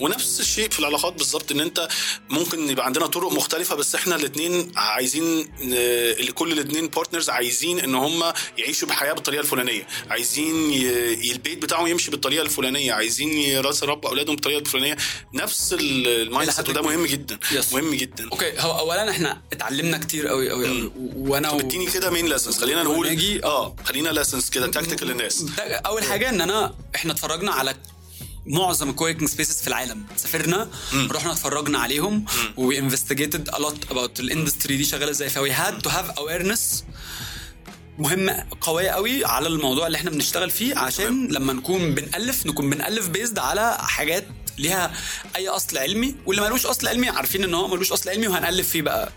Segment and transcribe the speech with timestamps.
[0.00, 1.88] ونفس الشيء في العلاقات بالظبط إن أنت
[2.30, 7.94] ممكن يبقى عندنا طرق مختلفة بس إحنا الاثنين عايزين ن- كل الاثنين partners عايزين إن
[7.94, 9.86] هم يعيشوا بحياة بالطريقة الفلانية.
[10.10, 10.72] عايزين.
[11.32, 12.92] البيت بتاعهم يمشي بالطريقة الفلانية.
[12.92, 14.96] عايزين raise يربوا أولادهم بالطريقة الفلانية.
[15.34, 17.72] نفس ال- ال mindset وده مهم جدا Yes.
[17.72, 18.28] مهم جدا.
[18.32, 21.60] okay هو اولا إحنا اتعلمنا كتير قوي قوي قوي وأنا طب و...
[21.60, 25.44] اديني كده مين lessons خلينا نقول آه خلينا lessons كده tactical للناس.
[25.60, 27.74] أول حاجة إن أنا إحنا اتفرجنا على
[28.46, 30.04] معظم ال coworking spaces في العالم.
[30.16, 30.68] سافرنا
[31.10, 32.24] رحنا اتفرجنا عليهم
[32.56, 36.10] we investigated a lot about ال industry دي شغاله إزاي ف we had to have
[36.10, 36.84] awareness
[37.98, 43.08] مهمة قوية قوي على الموضوع اللي إحنا بنشتغل فيه عشان لما نكون بنألف نكون بنألف
[43.08, 44.24] based على حاجات
[44.58, 44.92] ليها
[45.36, 48.82] أي أصل علمي واللي ملوش أصل علمي عارفين إن هو ملوش أصل علمي وهنألف فيه
[48.82, 49.12] بقى.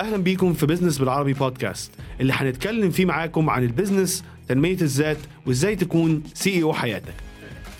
[0.00, 1.90] أهلا بيكم في بزنس بالعربي بودكاست
[2.20, 7.14] اللي هنتكلم فيه معاكم عن ال business تنمية الذات وإزاي تكون CEO حياتك.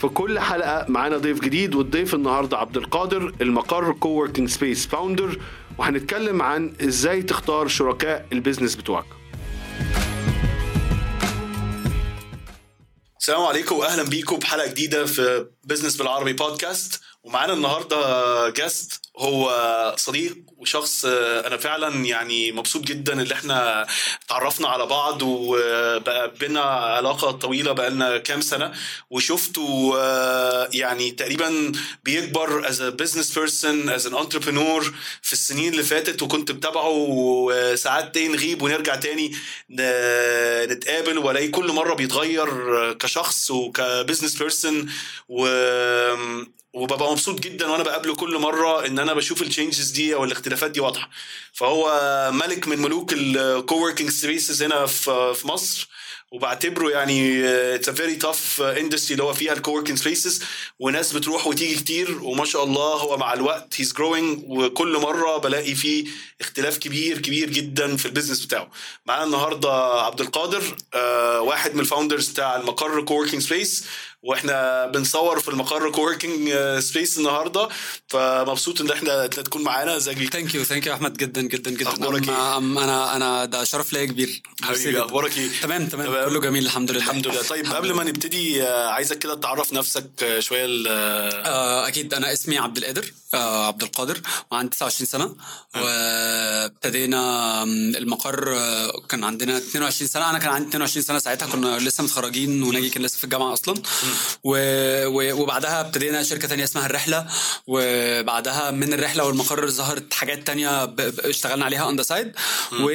[0.01, 5.39] في كل حلقة معانا ضيف جديد والضيف النهاردة عبد القادر المقر coworking space founder
[5.79, 9.05] وهنتكلم عن إزاي تختار شركاء ال business بتوعك.
[13.21, 20.37] السلام عليكم واهلا بيكم بحلقه جديدة في بزنس بالعربي بودكاست ومعانا النهارده guest هو صديق
[20.57, 23.87] وشخص آه، أنا فعلا يعني مبسوط جدا إن إحنا
[24.29, 28.73] تعرفنا على بعض وبقى بينا علاقة طويلة بقى لنا كام سنة.
[29.11, 31.73] وشفته آه، يعني تقريبا
[32.05, 38.29] بيكبر as business person as an entrepreneur في السنين اللي فاتت وكنت بتابعه وساعات تاني
[38.29, 39.33] نغيب ونرجع تاني
[40.71, 44.93] نتقابل والاقي كل مرة بيتغير كشخص وك business person
[45.29, 45.47] و
[46.75, 50.71] وببقى مبسوط جدا وأنا بقابله كل مرة إن أنا بشوف ال changes دي أو الاختلافات
[50.71, 51.11] دي واضحة.
[51.53, 51.91] فهو
[52.35, 55.89] ملك من ملوك ال coworking spaces هنا في في مصر
[56.33, 57.45] وبعتبره يعني
[57.75, 60.43] it's a very tough industry اللي هو فيها ال coworking spaces
[60.79, 65.75] وناس بتروح وتيجي كتير وما شاء الله هو مع الوقت he's growing وكل مرة بلاقي
[65.75, 66.05] فيه
[66.41, 68.71] اختلاف كبير كبير جدا في ال business بتاعه.
[69.07, 69.73] معانا النهارده
[70.03, 70.63] عبد القادر
[70.95, 73.85] آه، واحد من ال founders بتاع المقر coworking space
[74.23, 77.69] وإحنا بنصور في المقر coworking space النهارده.
[78.09, 79.97] فمبسوط إن إحنا تكون معانا.
[79.97, 81.17] ازيك thank you thank you أحمد.
[81.17, 81.89] جدا جدا جدا.
[81.89, 82.33] أخبارك أم- أم-
[82.83, 84.43] أنا أنا ده شرف ليا كبير.
[84.63, 85.05] حبيبي جداً.
[85.05, 86.29] أخبارك إيه؟ تمام تمام.
[86.29, 87.01] كله جميل الحمد لله.
[87.01, 87.43] الحمد لله.
[87.43, 92.15] طيب قبل ما نبتدي آه، عايزك كده تعرف نفسك آه، شوية آه، آه، أكيد.
[92.15, 93.05] أنا اسمي عبد القادر.
[93.28, 95.35] آه، عبد القادر وعندي 29 سنة.
[95.75, 100.31] وابتدينا آم، المقر آه، كان عندنا 22 سنة.
[100.31, 103.75] أنا كان عندي 22 سنة ساعتها كنا لسه متخرجين وناجي كان لسه في الجامعة أصلا.
[104.45, 104.53] و...
[105.07, 105.43] و...
[105.43, 107.27] وبعدها ابتدينا شركة تانية اسمها الرحلة.
[107.67, 111.01] وبعدها من الرحلة والمقر ظهرت حاجات تانية ب...
[111.21, 112.33] اشتغلنا عليها on the side
[112.81, 112.87] و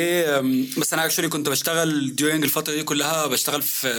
[0.82, 3.94] بس أنا actually كنت بشتغل during الفترة دي كلها بشتغل في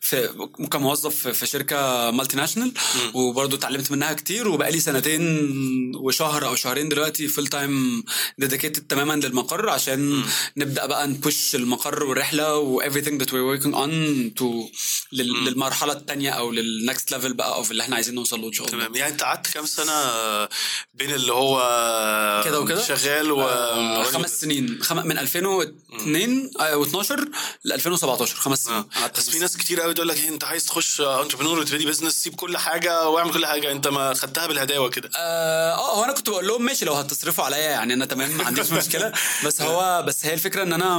[0.00, 0.28] في
[0.70, 2.72] كموظف في- في شركة multinational
[3.14, 5.51] وبرضه اتعلمت منها كتير وبقالي سنتين
[5.96, 8.04] وشهر أو شهرين دلوقتي full time
[8.38, 10.22] dedicated تماما للمقر عشان
[10.56, 13.90] نبدأ بقى ن push المقر والرحلة و everything that we're working on
[14.40, 14.44] to
[15.12, 15.44] لل...
[15.44, 18.52] للمرحلة الثانية أو لل next level بقى أو في اللي إحنا عايزين نوصل له إن
[18.52, 18.78] شاء الله.
[18.78, 18.96] تمام.
[18.96, 20.48] يعني انت قعدت كام سنة آه،
[20.94, 24.78] بين اللي هو آه، كده وكده؟ شغال و آه، خمس سنين.
[24.82, 25.06] خم...
[25.06, 26.50] من 2002
[26.84, 27.12] و12
[27.64, 28.76] ل 2017 خمس سنين.
[28.78, 29.10] آه.
[29.16, 32.34] بس في ناس كتير قوي تقول لك إيه، انت عايز تخش entrepreneur وتبتدي business سيب
[32.34, 35.10] كل حاجة واعمل كل حاجة انت ما خدتها بالهداوة كده.
[35.42, 38.44] آه آه، هو أنا كنت بقول لهم ماشي لو هتصرفوا عليا يعني أنا تمام ما
[38.44, 39.12] عنديش مشكلة.
[39.46, 40.98] بس هو بس هي الفكرة إن أنا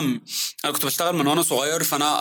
[0.65, 2.19] أنا كنت بشتغل من وأنا صغير فأنا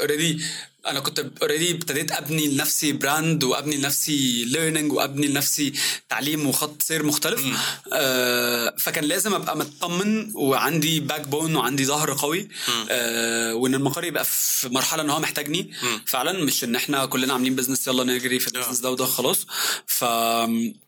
[0.00, 0.44] already
[0.86, 5.72] أنا كنت already ابتديت أبني لنفسي brand وأبني لنفسي learning وأبني لنفسي
[6.08, 7.44] تعليم وخط سير مختلف.
[7.92, 12.48] آه فكان لازم أبقى مطمن وعندي backbone وعندي ظهر قوي.
[12.90, 15.72] آه وإن المقر يبقى في مرحلة إن هو محتاجني.
[16.06, 19.46] فعلا مش إن إحنا كلنا عاملين business يلا نجري في البزنس ده وده خلاص.
[19.86, 20.04] ف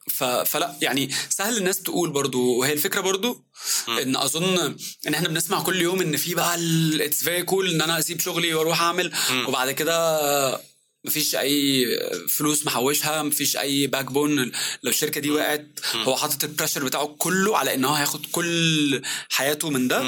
[0.07, 0.25] ف...
[0.25, 2.59] فلا يعني سهل الناس تقول برضو.
[2.59, 3.45] وهي الفكرة برضو
[3.89, 6.59] إن أظن إن إحنا بنسمع كل يوم إن في بقى
[7.01, 9.13] it's very cool إن أنا أسيب شغلي وأروح أعمل.
[9.49, 10.65] وبعد كده
[11.05, 11.87] مفيش أي
[12.29, 14.53] فلوس محوشها مفيش أي backbone
[14.83, 15.81] لو الشركة دي وقعت.
[15.95, 20.03] هو حاطط ال pressure بتاعه كله على إن هو هياخد كل حياته من ده.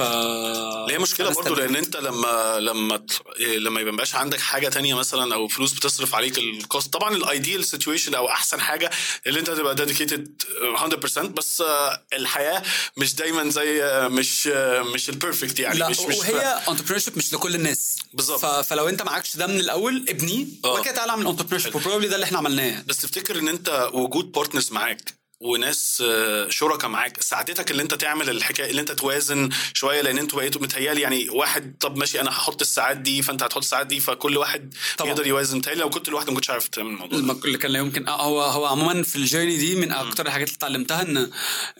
[0.00, 1.76] ف هي مشكلة برضو لأن.
[1.76, 3.06] أنت لما لما
[3.40, 7.24] إيه، لما يبقاش عندك حاجة تانية مثلا أو فلوس بتصرف عليك ال cost طبعا ال
[7.24, 8.90] ideal situation أو أحسن حاجة
[9.26, 10.42] اللي أنت تبقى dedicated
[10.76, 12.62] 100% بس آه، الحياة
[12.96, 17.12] مش دايما زي آه، مش آه، مش ال perfect يعني لا مش مش وهي entrepreneur
[17.16, 18.44] مش لكل الناس بالظبط.
[18.44, 20.70] فلو أنت معكش ده من الأول ابنيه آه.
[20.70, 23.90] وبعد كده تعالى اعمل entrepreneur و probably ده اللي إحنا عملناه بس تفتكر إن أنت
[23.92, 29.48] وجود partners معاك وناس آه، شركاء معاك ساعدتك اللي انت تعمل الحكاية اللي انت توازن
[29.74, 33.58] شوية لأن أنتوا بقيتوا متهيألي يعني واحد طب ماشي أنا هحط الساعات دي فأنت هتحط
[33.62, 35.10] الساعات دي فكل واحد طبعا.
[35.10, 35.58] يقدر يوازن.
[35.58, 38.42] متهيألي لو كنت لوحدك ما كنتش عارف تعمل الموضوع اللي كان لا يمكن آه، هو
[38.42, 41.30] هو عموما في ال journey دي من أكتر الحاجات اللي اتعلمتها إن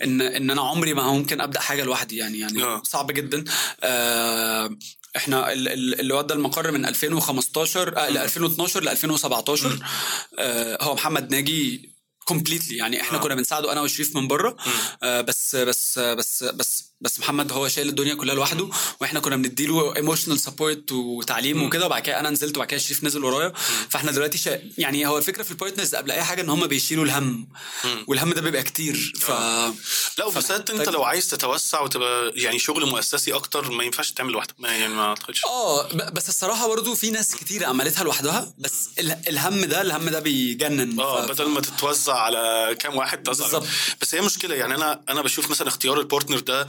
[0.03, 2.83] إن إن أنا عمري ما ممكن أبدأ حاجة لوحدي يعني يعني آه.
[2.85, 3.45] صعب جدا.
[3.83, 4.71] آه
[5.17, 9.79] إحنا ال- ال- اللي ودى المقر من 2015 آه ل 2012 ل 2017
[10.39, 11.91] آه هو محمد ناجي
[12.25, 13.21] completely يعني إحنا آه.
[13.21, 14.57] كنا بنساعده أنا وشريف من بره.
[15.03, 18.69] آه بس بس بس بس بس محمد هو شايل الدنيا كلها لوحده
[19.01, 23.25] وإحنا كنا بنديله emotional support وتعليم وكده وبعد كده أنا نزلت وبعد كده شريف نزل
[23.25, 23.53] ورايا.
[23.89, 24.59] فاحنا دلوقتي شا...
[24.79, 27.49] يعني هو الفكرة في ال partners قبل أي حاجة إن هم بيشيلوا الهم.
[28.07, 29.13] والهم ده بيبقى كتير.
[29.21, 29.31] ف
[30.19, 30.95] لا وبالذات أنت طيب.
[30.95, 35.45] لو عايز تتوسع وتبقى يعني شغل مؤسسي أكتر ما ينفعش تعمل لوحدك يعني ما أعتقدش.
[35.45, 40.21] آه بس الصراحة برضو في ناس كتير عملتها لوحدها بس ال- الهم ده الهم ده
[40.21, 41.01] بيجنن.
[41.01, 43.67] آه ف- بدل ما تتوزع على كام واحد بالظبط.
[44.03, 46.69] بس هي مشكلة يعني أنا أنا بشوف مثلا اختيار ال partner ده آه،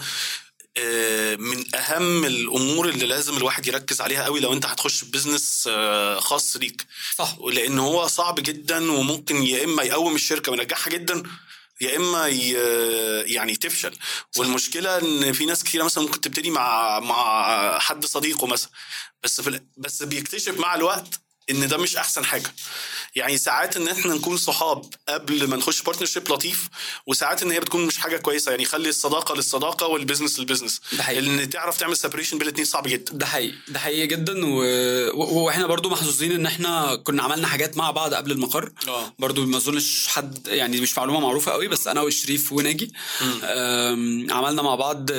[1.37, 6.55] من أهم الأمور اللي لازم الواحد يركز عليها قوي لو أنت هتخش business آه، خاص
[6.55, 6.85] ليك
[7.15, 7.37] صح.
[7.53, 11.23] لأن هو صعب جدا وممكن يا إما يقوم الشركة وينجحها جدا
[11.81, 12.27] يا إما
[13.27, 13.95] يعني تفشل.
[14.37, 18.71] والمشكلة إن في ناس كتيرة مثلا ممكن تبتدي مع مع حد صديقه مثلا.
[19.23, 22.53] بس في بس بيكتشف مع الوقت إن ده مش أحسن حاجة.
[23.15, 26.67] يعني ساعات إن إحنا نكون صحاب قبل ما نخش partnership لطيف
[27.07, 28.51] وساعات إن هي بتكون مش حاجة كويسة.
[28.51, 31.19] يعني خلي الصداقة للصداقة وال business لل business ده حقيقي.
[31.43, 33.13] إن تعرف تعمل separation بين الاثنين صعب جدا.
[33.13, 33.55] ده حقيقي.
[33.67, 34.45] ده حقيقي جدا.
[34.45, 34.63] و...
[35.13, 35.43] و...
[35.45, 38.71] وإحنا برضو محظوظين إن إحنا كنا عملنا حاجات مع بعض قبل المقر.
[38.87, 39.13] آه.
[39.19, 42.93] برضو ما أظنش حد يعني مش معلومة معروفة قوي بس أنا وشريف وناجي
[43.43, 45.11] آم، عملنا مع بعض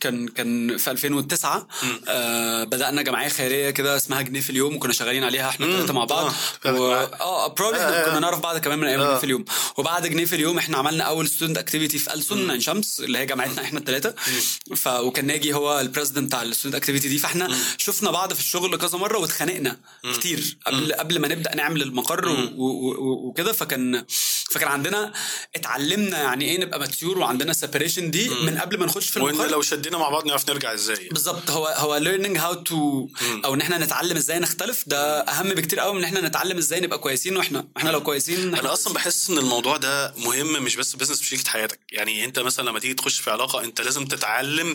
[0.00, 1.68] كان كان في 2009
[2.08, 5.35] آه بدأنا جمعية خيرية كده اسمها جنيه في اليوم وكنا شغالين عليها.
[5.40, 6.32] إحنا الثلاثه مع بعض.
[6.66, 6.72] آه.
[6.72, 6.92] و...
[7.20, 8.10] آه probably آه، آه.
[8.10, 9.00] كنا نعرف بعض كمان من أيام.
[9.02, 9.44] جنيه في اليوم.
[9.76, 13.26] وبعد جنيه في اليوم إحنا عملنا أول student activity في ألسن عين شمس اللي هي
[13.26, 14.14] جامعتنا إحنا الثلاثه
[14.76, 17.18] ف وكان ناجي هو ال president بتاع ال student activity دي.
[17.18, 19.76] فإحنا شفنا بعض في الشغل كذا مرة واتخانقنا
[20.14, 23.52] كتير قبل قبل ما نبدأ نعمل المقر و- و- و- وكده.
[23.52, 24.04] فكان
[24.50, 25.12] فكان عندنا
[25.56, 29.50] اتعلمنا يعني إيه نبقى mature وعندنا separation دي من قبل ما نخش في وإن المقر.
[29.50, 31.08] لو شدينا مع بعض نعرف نرجع إزاي.
[31.08, 31.50] بالظبط.
[31.50, 32.74] هو هو learning how to
[33.44, 34.84] أو إن إحنا نتعلم إزاي نختلف.
[34.86, 38.72] ده اهم بكتير قوي من إحنا نتعلم إزاي نبقى كويسين وإحنا إحنا لو كويسين أنا
[38.72, 41.80] أصلا بحس إن الموضوع ده مهم مش بس business بشريكه حياتك.
[41.92, 44.74] يعني أنت مثلا لما تيجي تخش في علاقة أنت لازم تتعلم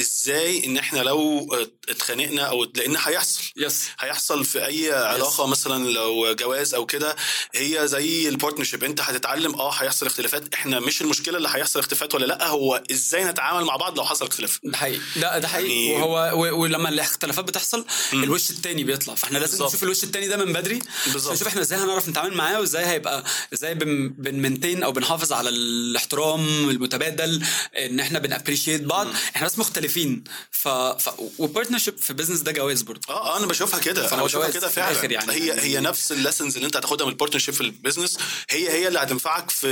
[0.00, 1.48] إزاي إن إحنا لو
[1.88, 3.40] اتخانقنا أو لأن هيحصل.
[3.56, 7.16] yes هيحصل في أي علاقة مثلا لو جواز أو كده
[7.54, 10.54] هي زي ال partnership أنت هتتعلم آه هيحصل اختلافات.
[10.54, 14.26] إحنا مش المشكلة اللي هيحصل اختلافات ولا لأ هو إزاي نتعامل مع بعض لو حصل
[14.26, 14.60] اختلاف.
[14.64, 15.00] ده حقيقي.
[15.16, 15.86] ده ده حقيقي.
[15.86, 19.14] يعني- وهو ولما الاختلافات بتحصل الوش التاني بيطلع.
[19.14, 19.66] فإحنا لازم.
[19.66, 20.78] نشوف الوش التاني ده من بدري.
[21.12, 21.32] بالظبط.
[21.32, 25.48] نشوف إحنا إزاي هنعرف نتعامل معاه وازاي هيبقى إزاي بن بن maintain أو بنحافظ على
[25.48, 27.42] الاحترام المتبادل
[27.78, 29.06] إن إحنا بن appreciate بعض.
[29.36, 30.24] إحنا بس مختلفين.
[30.50, 31.10] ف, ف...
[31.38, 33.00] و partnership في business ده جواز برضه.
[33.08, 34.12] آه آه، أنا بشوفها كده.
[34.14, 35.04] أنا بشوفها كده فعلا.
[35.04, 35.32] يعني.
[35.32, 38.18] هي هي نفس ال lessons اللي انت هتاخدها من ال partnership في ال business
[38.50, 39.66] هي هي اللي هتنفعك في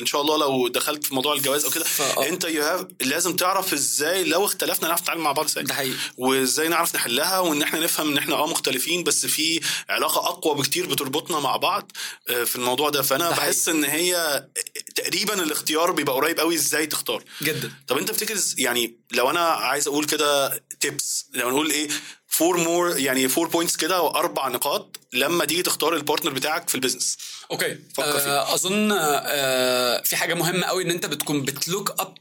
[0.00, 1.84] إن شاء الله لو دخلت في موضوع الجواز أو كده.
[1.84, 2.28] فآه.
[2.28, 2.48] انت you
[2.80, 5.64] have لازم تعرف إزاي لو اختلفنا نعرف نتعامل مع بعض إزاي.
[5.64, 5.96] ده حقيقي.
[6.16, 10.86] وازاي نعرف نحلها وإن إحنا نفهم إن إحنا آه مختلفين بس في علاقة أقوى بكتير
[10.86, 11.92] بتربطنا مع بعض
[12.30, 13.02] آه، في الموضوع ده.
[13.02, 14.46] فأنا ده بحس إن هي
[14.94, 17.24] تقريبا الاختيار بيبقى قريب قوي إزاي تختار.
[17.42, 17.72] جدا.
[17.88, 21.88] طب أنت بتفتكر إز- يعني لو أنا عايز أقول كده tips لو نقول إيه
[22.28, 26.68] four more يعني four points كده أو أربع نقاط لما تيجي تختار ال partner بتاعك
[26.68, 27.18] في ال business
[27.50, 27.78] okay.
[27.94, 28.30] فكر فيه.
[28.30, 32.14] آه أظن آه في حاجة مهمة قوي إن أنت بتكون بت look up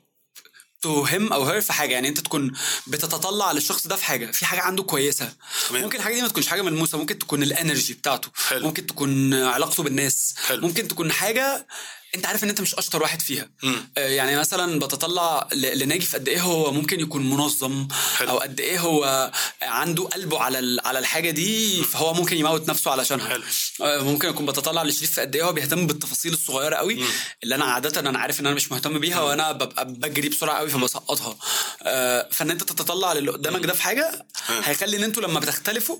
[0.81, 2.51] to him أو her في حاجة يعني انت تكون
[2.87, 5.33] بتتطلع للشخص ده في حاجة في حاجة عنده كويسة
[5.69, 5.83] تمام.
[5.83, 8.67] ممكن الحاجة دي ما تكونش حاجة ملموسه ممكن تكون ال energy بتاعته حلو.
[8.67, 10.61] ممكن تكون علاقته بالناس حلو.
[10.67, 11.67] ممكن تكون حاجة
[12.15, 13.49] انت عارف ان انت مش اشطر واحد فيها.
[13.63, 13.89] مم.
[13.97, 17.87] آه يعني مثلا بتطلع لناجي في قد إيه هو ممكن يكون منظم
[18.17, 18.29] حلو.
[18.29, 23.29] أو قد إيه هو عنده قلبه على على الحاجة دي فهو ممكن يموت نفسه علشانها.
[23.29, 23.43] حلو.
[23.81, 27.03] آه، ممكن اكون بتطلع لشريف في قد إيه هو بيهتم بالتفاصيل الصغيرة قوي
[27.43, 30.69] اللي أنا عادة أنا عارف إن أنا مش مهتم بيها وأنا ببقى بجري بسرعة قوي
[30.69, 31.37] فبسقطها.
[31.83, 35.97] آه، فإن أنت تتطلع للي قدامك ده في حاجة هيخلي إن أنتوا لما بتختلفوا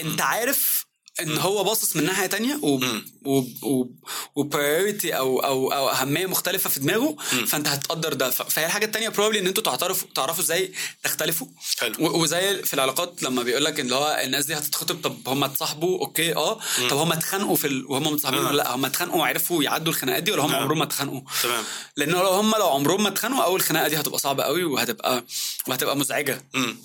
[0.00, 0.89] أنت عارف
[1.20, 2.80] إن هو باصص من ناحية تانية و
[3.24, 3.86] و و
[4.34, 9.08] و priority أو أو أو أهمية مختلفة في دماغه فأنت هتقدر ده فهي الحاجة التانية
[9.08, 11.46] probably إن أنتوا تعرفوا تعرفوا إزاي تختلفوا
[11.78, 11.94] حلو.
[12.22, 16.34] وزي في العلاقات لما بيقول لك اللي هو الناس دي هتتخطب طب هم اتصاحبوا okay
[16.36, 17.86] آه طب هم اتخانقوا في ال...
[17.92, 18.48] وهم متصاحبين آه.
[18.48, 20.56] ولا لأ هم اتخانقوا وعرفوا يعدوا الخناقات دي ولا هم آه.
[20.56, 21.64] عمرهم ما اتخانقوا تمام.
[21.96, 25.24] لأن لو هم لو عمرهم ما اتخانقوا أول خناقة دي هتبقى صعبة قوي وهتبقى
[25.68, 26.76] وهتبقى مزعجة مم.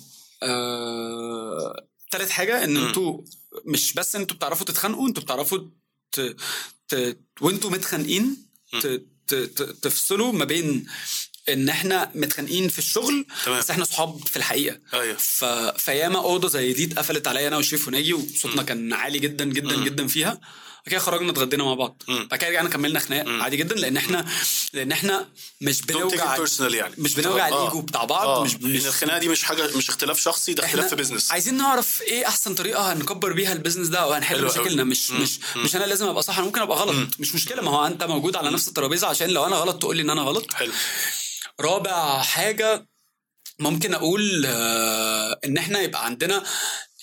[0.42, 1.86] آه...
[2.18, 3.20] تالت حاجة إن أنتوا
[3.64, 5.58] مش بس أنتوا بتعرفوا تتخانقوا أنتوا بتعرفوا
[6.12, 6.36] ت...
[6.88, 7.18] ت...
[7.40, 8.36] وأنتوا متخانقين
[8.82, 8.86] ت...
[9.26, 10.86] ت- ت- تفصلوا ما بين
[11.48, 13.58] إن إحنا متخانقين في الشغل تمام.
[13.58, 14.78] بس إحنا صحاب في الحقيقة.
[14.94, 15.16] أيوة.
[15.16, 15.44] ف...
[15.78, 20.06] فياما أوضة زي دي اتقفلت عليا أنا وشريف وناجي وصوتنا كان عالي جدا جدا جدا
[20.06, 20.40] فيها.
[20.90, 22.02] كده خرجنا اتغدينا مع بعض.
[22.08, 24.26] بعد كده رجعنا كملنا خناق عادي جدا لأن إحنا
[24.72, 25.28] لأن إحنا
[25.60, 26.94] مش بنوجع يعني.
[26.98, 27.62] مش بنوجع آه.
[27.62, 28.44] الإيجو بتاع بعض آه.
[28.44, 32.02] مش مش الخناقة دي مش حاجة مش اختلاف شخصي ده اختلاف في بيزنس عايزين نعرف
[32.02, 34.84] إيه أحسن طريقة هنكبر بيها ال business ده أو هنحل حلو مشاكلنا.
[34.84, 37.08] مش مش مش أنا لازم أبقى صح أنا ممكن أبقى غلط.
[37.18, 40.02] مش مشكلة ما هو أنت موجود على نفس الترابيزة عشان لو أنا غلط تقول لي
[40.02, 40.52] إن أنا غلط.
[40.52, 40.72] حلو.
[41.60, 42.86] رابع حاجة
[43.58, 46.42] ممكن أقول آه، إن إحنا يبقى عندنا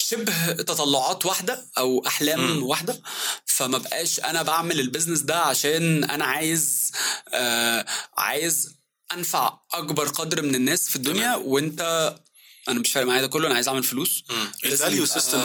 [0.10, 2.64] شبه تطلعات واحدة أو أحلام م.
[2.64, 3.02] واحدة.
[3.46, 6.92] فما بقاش أنا بعمل ال business ده عشان أنا عايز
[7.34, 7.86] آه
[8.18, 8.76] عايز
[9.14, 12.16] أنفع أكبر قدر من الناس في الدنيا وأنت
[12.70, 14.24] أنا مش فارق معايا ده كله أنا عايز أعمل فلوس.
[14.66, 15.44] ال value system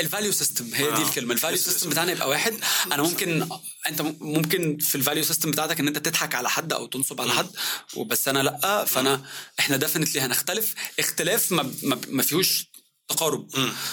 [0.00, 1.08] ال value system هي دي آه.
[1.08, 1.32] الكلمة.
[1.34, 1.56] ال value.
[1.58, 2.54] system بتاعنا يبقى واحد.
[2.92, 3.48] أنا ممكن
[3.88, 7.32] أنت ممكن في ال value system بتاعتك إن أنت تضحك على حد أو تنصب على
[7.32, 7.50] حد
[7.96, 8.84] وبس أنا لأ.
[8.84, 9.22] فأنا
[9.60, 10.74] إحنا definitely هنختلف.
[10.98, 12.66] اختلاف ما, ما, ما فيهوش
[13.08, 13.48] تقارب.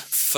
[0.10, 0.38] ف...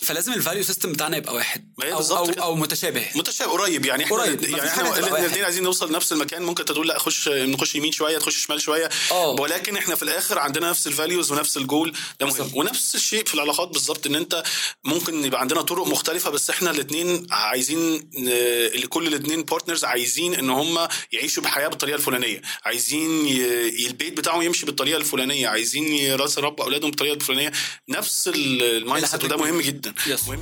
[0.00, 1.74] فلازم ال value system بتاعنا يبقى واحد.
[1.82, 2.42] أو أو, كده.
[2.42, 3.06] أو متشابه.
[3.14, 4.04] متشابه قريب يعني.
[4.04, 4.42] إحنا قريب.
[4.44, 4.98] يعني إحنا.
[5.18, 6.42] الاثنين عايزين نوصل لنفس المكان.
[6.42, 8.88] ممكن انت تقول لأ خش نخش يمين شوية تخش شمال شوية.
[9.10, 9.28] آه.
[9.40, 12.30] ولكن إحنا في الآخر عندنا نفس ال values ونفس الجول ده مهم.
[12.36, 12.54] بالظبط.
[12.54, 14.42] ونفس الشيء في العلاقات بالظبط إن أنت
[14.84, 20.50] ممكن يبقى عندنا طرق مختلفة بس إحنا الاثنين عايزين ن- كل الاثنين partners عايزين إن
[20.50, 22.42] هم يعيشوا بحياة بالطريقة الفلانية.
[22.64, 23.86] عايزين ي...
[23.86, 25.48] البيت بتاعهم يمشي بالطريقة الفلانية.
[25.48, 27.52] عايزين يربوا أولادهم بالطريقة الفلانية.
[27.88, 29.36] نفس ال- ال mindset وده.
[29.36, 30.28] مهم جدا Yes.
[30.28, 30.38] مهم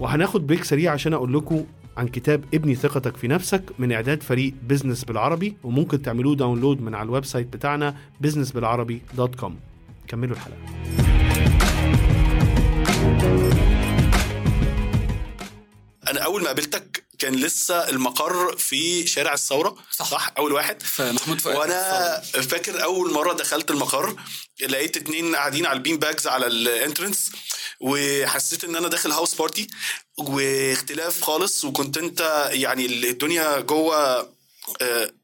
[0.00, 1.64] وهناخد break سريع عشان أقول لكم
[1.96, 6.94] عن كتاب ابني ثقتك في نفسك من إعداد فريق business بالعربي وممكن تعملوه download من
[6.94, 7.94] على ال website بتاعنا
[8.26, 9.56] business بالعربي dot com
[10.08, 10.58] كملوا الحلقة
[16.10, 20.10] أنا أول ما قابلتك كان لسه المقر في شارع الثورة صح.
[20.10, 20.82] صح؟ أول واحد.
[20.82, 21.56] فمحمود فؤاد.
[21.56, 24.16] وأنا فاكر أول مرة دخلت المقر
[24.60, 27.30] لقيت اتنين قاعدين على ال bean bags على ال entrance
[27.80, 29.66] وحسيت إن أنا داخل house party
[30.18, 34.30] واختلاف خالص وكنت أنت يعني الدنيا جوه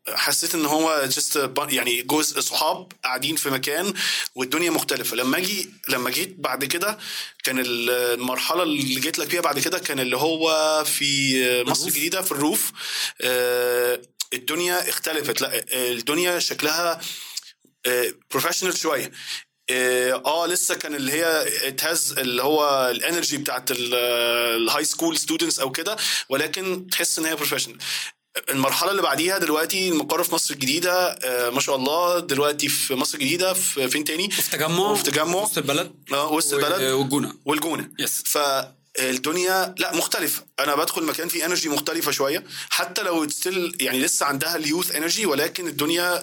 [0.08, 3.94] حسيت إن هو just يعني جزء صحاب قاعدين في مكان
[4.34, 5.16] والدنيا مختلفة.
[5.16, 6.98] لما أجي لما جيت بعد كده
[7.44, 10.48] كان المرحلة اللي جيت لك فيها بعد كده كان اللي هو
[10.84, 12.72] في مصر الجديدة في ال roof.
[13.20, 15.40] آه، الدنيا اختلفت.
[15.40, 17.00] لا الدنيا شكلها
[18.30, 19.12] professional شوية.
[19.70, 24.98] آه آه، لسه كان اللي هي it has اللي هو ال energy بتاعت ال high
[24.98, 25.96] school students أو كده
[26.28, 27.78] ولكن تحس إن هي professional
[28.50, 33.14] المرحلة اللي بعديها دلوقتي المقر في مصر الجديدة آه ما شاء الله دلوقتي في مصر
[33.18, 35.42] الجديدة في فين تاني؟ في تجمع وفي تجمع.
[35.42, 35.92] وسط البلد.
[36.12, 36.82] آه وسط البلد.
[36.82, 37.34] والجونة.
[37.44, 37.90] والجونة.
[37.98, 38.22] yes.
[38.26, 40.42] فالدنيا لا مختلفة.
[40.60, 42.44] أنا بدخل مكان فيه energy مختلفة شوية.
[42.70, 46.22] حتى لو still يعني لسه عندها ال youth energy ولكن الدنيا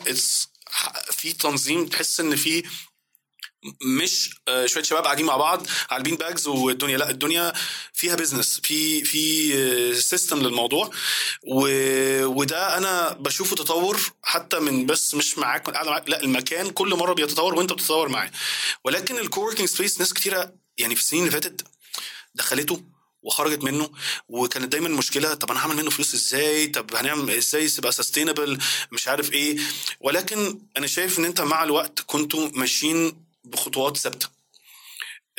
[1.12, 2.64] في تنظيم تحس إن في
[3.82, 7.54] مش آه، شوية شباب قاعدين مع بعض على ال bean bags والدنيا لا الدنيا
[7.94, 10.92] فيها business في في system للموضوع.
[11.48, 11.66] و...
[12.26, 17.14] وده أنا بشوفه تطور حتى من بس مش معاك قاعد معاك لا المكان كل مرة
[17.14, 18.32] بيتطور وأنت بتتطور معاه.
[18.84, 21.62] ولكن ال co-working space ناس كتيرة يعني في السنين اللي فاتت
[22.36, 22.82] دخلته
[23.24, 23.90] وخرجت منه
[24.30, 28.60] وكانت دايما مشكلة طب أنا هعمل منه فلوس إزاي؟ طب هنعمل إزاي؟ تبقى sustainable
[28.92, 29.58] مش عارف إيه.
[30.00, 34.30] ولكن أنا شايف إن أنت مع الوقت كنتوا ماشيين بخطوات ثابتة.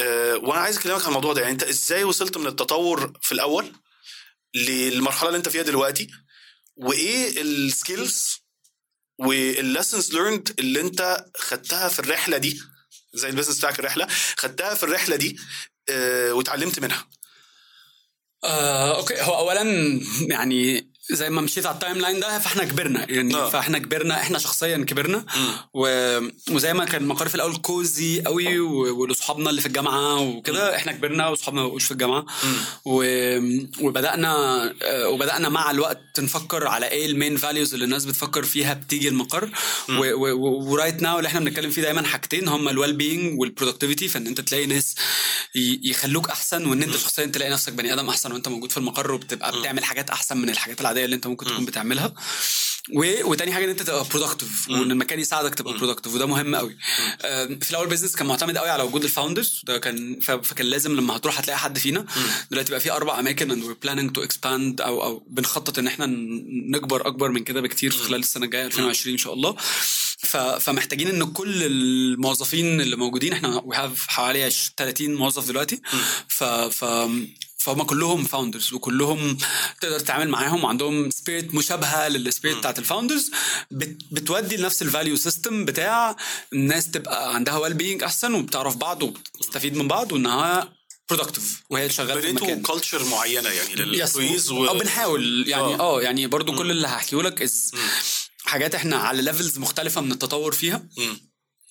[0.00, 1.40] أه وأنا عايز أكلمك عن الموضوع ده.
[1.40, 3.72] يعني أنت إزاي وصلت من التطور في الأول
[4.54, 6.10] للمرحلة اللي أنت فيها دلوقتي؟
[6.76, 8.42] وإيه ال skills
[9.18, 12.60] وال lessons learned اللي أنت خدتها في الرحلة دي؟
[13.14, 14.06] زي ال business بتاعك الرحلة.
[14.36, 15.36] خدتها في الرحلة دي
[15.88, 17.08] أه واتعلمت منها.
[18.44, 19.22] آه، okay.
[19.22, 19.62] هو اولا
[20.28, 23.10] يعني زي ما مشيت على ال timeline ده فإحنا كبرنا.
[23.10, 23.34] يعني.
[23.34, 23.50] آه.
[23.50, 25.24] فإحنا كبرنا إحنا شخصيا كبرنا.
[25.74, 25.86] و...
[26.50, 30.92] وزي ما كان المقر في الأول cozy قوي و- ولأصحابنا اللي في الجامعة وكده إحنا
[30.92, 32.26] كبرنا وأصحابنا ما بقوش في الجامعة.
[32.84, 33.04] و...
[33.80, 34.32] وبدأنا
[34.82, 39.08] آه، وبدأنا مع الوقت نفكر على إيه ال main values اللي الناس بتفكر فيها بتيجي
[39.08, 39.50] المقر.
[39.88, 44.26] و right now اللي إحنا بنتكلم فيه دايما حاجتين هم ال well-being وال productivity فإن
[44.26, 44.94] أنت تلاقي ناس
[45.54, 49.12] ي- يخلوك أحسن وإن أنت شخصيا تلاقي نفسك بني آدم أحسن وأنت موجود في المقر
[49.12, 52.14] وبتبقى بتعمل حاجات أحسن من الحاجات العادية اللي انت ممكن تكون بتعملها.
[52.94, 53.30] و...
[53.30, 56.76] وتاني حاجة ان انت تبقى productive وان المكان يساعدك تبقى productive وده مهم قوي.
[57.60, 60.30] في الأول business كان معتمد قوي على وجود ال founders ده كان ف...
[60.30, 62.06] فكان لازم لما هتروح هتلاقي حد فينا.
[62.50, 66.06] دلوقتي بقى في أربع أماكن and we're planning to expand أو أو بنخطط إن إحنا
[66.70, 69.56] نكبر أكبر من كده بكتير في خلال السنة الجاية 2020 إن شاء الله.
[70.60, 75.80] فمحتاجين إن كل الموظفين اللي موجودين إحنا we have حوالي 30 موظف دلوقتي.
[76.28, 76.84] ف ف
[77.62, 79.38] فهم كلهم founders وكلهم
[79.80, 83.30] تقدر تتعامل معاهم وعندهم spirit مشابهة لل spirit بتاعت ال founders
[83.70, 83.96] بت...
[84.10, 86.16] بتودي لنفس ال value system بتاع
[86.52, 90.72] الناس تبقى عندها well-being أحسن وبتعرف بعض وبتستفيد من بعض وإنها
[91.10, 92.62] productive وهي شغالة في المكان.
[92.62, 95.80] culture معينة يعني yes لل employees أو بنحاول يعني آه.
[95.80, 97.70] آه يعني برضو كل اللي هحكيه لك as
[98.52, 100.88] حاجات إحنا على levels مختلفة من التطور فيها.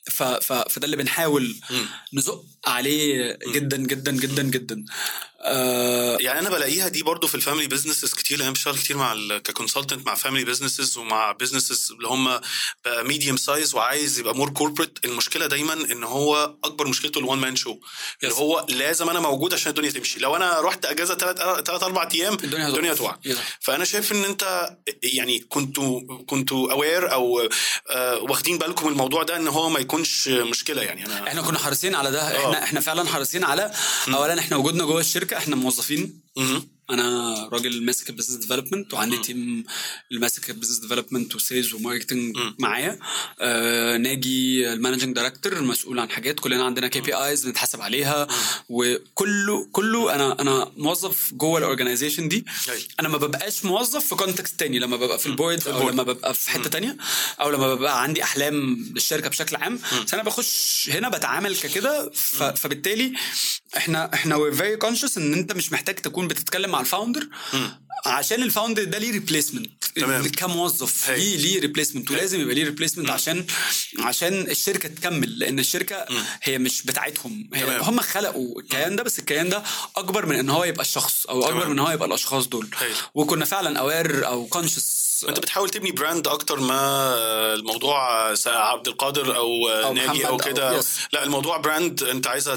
[0.10, 1.56] ف ف فده اللي بنحاول
[2.14, 4.86] نزق عليه جدا جدا جدا جدا.
[5.44, 8.98] آه يعني أنا بلاقيها دي برضو في ال family businesses كتير لأن أنا بشتغل كتير
[8.98, 12.40] مع ك consultant مع family businesses ومع businesses اللي هم
[12.88, 17.56] medium size وعايز يبقى more corporate المشكلة دايما إن هو أكبر مشكلته ال one man
[17.56, 17.78] show
[18.24, 18.34] اللي.
[18.34, 20.20] هو لازم أنا موجود عشان الدنيا تمشي.
[20.20, 22.68] لو أنا رحت أجازة ثلاث ثلاث أربع أيام الدنيا.
[22.68, 22.94] الدنيا
[23.28, 23.38] Yes.
[23.60, 24.70] فأنا شايف إن أنت
[25.04, 27.50] يعني كنتوا كنتوا aware أو
[27.90, 31.96] آه، واخدين بالكم الموضوع ده إن هو ما يكونش مشكلة يعني أنا إحنا كنا حريصين
[31.96, 32.38] على ده.
[32.38, 33.72] إحنا إحنا فعلا حريصين على
[34.14, 36.22] اولا إحنا وجودنا جوه الشركة إحنا موظفين.
[36.94, 39.64] أنا راجل ماسك ال business development وعندي team
[40.12, 43.00] اللي ماسك ال business development و sales و marketing معايا.
[43.40, 46.40] آه ناجي ال managing director مسؤول عن حاجات.
[46.40, 48.28] كلنا عندنا KPIs بنتحاسب عليها.
[48.70, 52.46] وكله كله أنا أنا موظف جوه ال organization دي.
[53.00, 54.80] أنا ما ببقاش موظف في context تاني.
[54.80, 55.90] لما ببقى في ال board أو.
[55.90, 56.98] لما ببقى في حتة تانية.
[57.42, 59.80] أو لما ببقى عندي أحلام للشركة بشكل عام.
[60.06, 62.12] بس أنا بخش هنا بتعامل ككده.
[62.56, 63.14] فبالتالي
[63.78, 67.28] إحنا إحنا we're very conscious إن أنت مش محتاج تكون بتتكلم مع ال founder
[68.06, 70.28] عشان ال founder ده ليه replacement تمام.
[70.28, 71.16] كموظف هي.
[71.18, 72.12] ليه ليه replacement.
[72.12, 73.46] ولازم يبقى ليه replacement عشان
[74.00, 76.06] عشان الشركة تكمل لأن الشركة
[76.44, 77.82] هي مش بتاعتهم هي تمام.
[77.82, 79.64] هم خلقوا الكيان ده بس الكيان ده
[79.96, 81.66] أكبر من إن هو يبقى الشخص أو أكبر تمام.
[81.72, 82.92] من إن هو يبقى الأشخاص دول هي.
[83.16, 87.14] وكنا فعلا aware أو conscious أنت بتحاول تبني brand أكتر ما
[87.54, 90.72] الموضوع عبد القادر أو, أو ناجي أو كده.
[91.14, 92.56] لا الموضوع brand أنت عايزها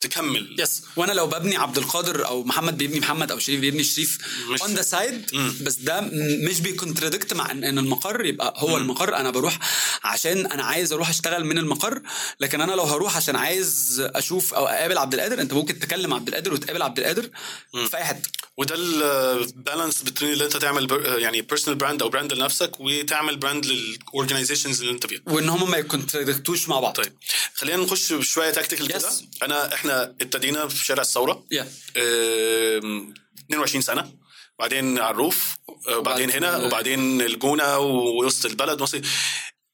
[0.00, 0.56] تكمل.
[0.60, 4.18] Yes وأنا لو ببني عبد القادر أو محمد بيبني محمد أو شريف بيبني شريف
[4.62, 5.30] on the side
[5.62, 6.10] بس ده م-
[6.48, 9.16] مش بي contradict مع ان المقر يبقى هو المقر.
[9.16, 9.58] أنا بروح
[10.04, 12.02] عشان أنا عايز أروح أشتغل من المقر
[12.40, 16.28] لكن أنا لو هروح عشان عايز أشوف أو أقابل عبد القادر أنت ممكن تكلم عبد
[16.28, 17.30] القادر وتقابل عبد القادر
[17.72, 18.30] في أي حتة.
[18.58, 23.66] وده ال balance بين اللي انت تعمل يعني personal brand أو brand لنفسك وتعمل براند
[23.66, 25.20] لل organizations اللي انت فيها.
[25.26, 26.92] وإن هم ما ي contradict وش مع بعض.
[26.96, 27.12] طيب
[27.54, 28.98] خلينا نخش شوية tactical كده.
[28.98, 29.42] Yes.
[29.42, 31.44] أنا إحنا ابتدينا في شارع الثورة.
[31.54, 31.66] Yeah.
[31.96, 33.14] آم،
[33.50, 34.12] 22 سنة.
[34.58, 35.54] بعدين على ال roof
[35.88, 38.80] آه، وبعدين هنا وبعد- وبعدين الجونة ووسط البلد.
[38.80, 39.00] وسط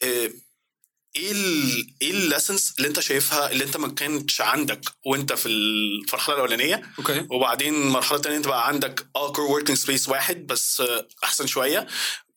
[0.02, 0.30] آه،
[1.16, 5.48] إيه ال إيه ال lessons اللي انت شايفها اللي انت ما كانتش عندك وانت في
[5.48, 7.26] المرحله الأولانية؟ Okay.
[7.30, 10.82] وبعدين المرحله الثانية انت بقى عندك آه coworking space واحد بس
[11.24, 11.86] أحسن شوية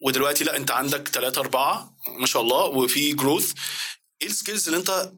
[0.02, 3.52] ودلوقتي لأ انت عندك ثلاثة أربعة ما شاء الله وفي growth
[4.22, 5.12] إيه ال skills اللي انت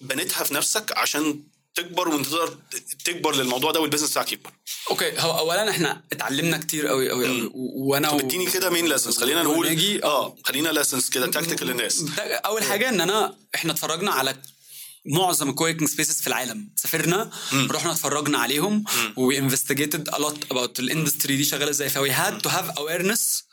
[0.00, 1.42] بنيتها في نفسك عشان
[1.76, 2.56] تكبر وانت تقدر
[3.04, 4.50] تكبر للموضوع ده وال business بتاعك يكبر.
[4.90, 9.18] Okay هو اولا إحنا اتعلمنا كتير قوي قوي قوي وأنا طب اديني كده main lessons
[9.18, 12.04] خلينا نقول آه خلينا lessons كده tactical للناس.
[12.20, 14.36] أول حاجة إن أنا إحنا اتفرجنا على
[15.06, 16.70] معظم ال coworking spaces في العالم.
[16.76, 17.30] سافرنا
[17.70, 18.84] رحنا اتفرجنا عليهم
[19.16, 22.70] we investigated a lot about ال industry دي شغاله إزاي ف we had to have
[22.78, 23.44] awareness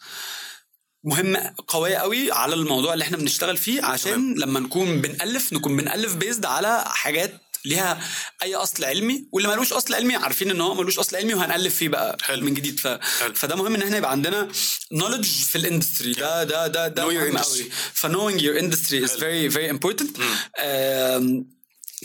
[1.03, 3.83] مهمه قوية قوي على الموضوع اللي إحنا بنشتغل فيه.
[3.83, 4.35] عشان تمام.
[4.37, 7.99] لما نكون بنألف نكون بنألف based على حاجات ليها
[8.43, 11.89] أي أصل علمي واللي ملوش أصل علمي عارفين إن هو ملوش أصل علمي وهنألف فيه
[11.89, 12.45] بقى حلو.
[12.45, 12.79] من جديد.
[12.79, 12.87] ف...
[12.87, 13.33] حلو.
[13.33, 14.47] فده مهم إن إحنا يبقى عندنا
[14.91, 17.37] knowledge في ال industry ده ده ده ده مهم.
[17.37, 19.69] قوي ف knowing your industry is very very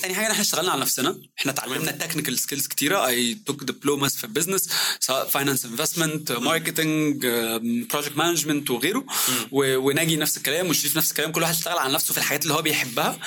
[0.02, 1.20] تاني حاجة إحنا اشتغلنا على نفسنا.
[1.40, 3.06] إحنا اتعلمنا technical skills كتيرة.
[3.06, 4.68] I took diplomas في ال business
[5.00, 7.26] سواء finance investment marketing
[7.90, 9.04] project management وغيره.
[9.50, 11.32] و- وناجي نفس الكلام وشريف نفس الكلام.
[11.32, 13.18] كل واحد اشتغل على نفسه في الحاجات اللي هو بيحبها.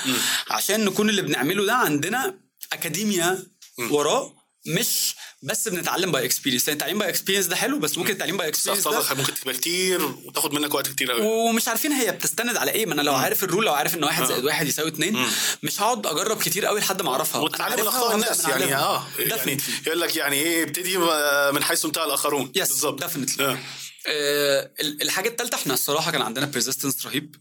[0.50, 2.34] عشان نكون اللي بنعمله ده عندنا
[2.72, 3.46] أكاديميا
[3.90, 8.48] وراه مش بس بنتعلم by experience التعليم by experience ده حلو بس ممكن التعليم by
[8.48, 12.70] experience ده ممكن تبقى كتير وتاخد منك وقت كتير قوي ومش عارفين هي بتستند على
[12.70, 12.86] إيه.
[12.86, 15.26] ما أنا لو عارف ال rule لو عارف إن واحد زائد واحد يساوي اتنين
[15.62, 17.40] مش هقعد أجرب كتير قوي لحد ما أعرفها.
[17.40, 18.74] وتتعلم من اخطاء الناس يعني.
[18.76, 19.06] آه.
[19.18, 19.56] يعني.
[19.86, 20.98] يقول لك يعني إيه ابتدي
[21.52, 22.52] من حيث انتهى الآخرون.
[22.54, 23.00] Yes بالظبط.
[24.06, 24.70] آه.
[24.80, 27.36] ال- الحاجة الثالثه إحنا الصراحة كان عندنا persistence رهيب.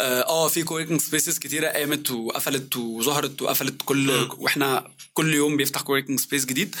[0.00, 5.80] آه, آه في coworking spaces كتيرة قامت وقفلت وظهرت وقفلت كل وإحنا كل يوم بيفتح
[5.80, 6.76] coworking space جديد.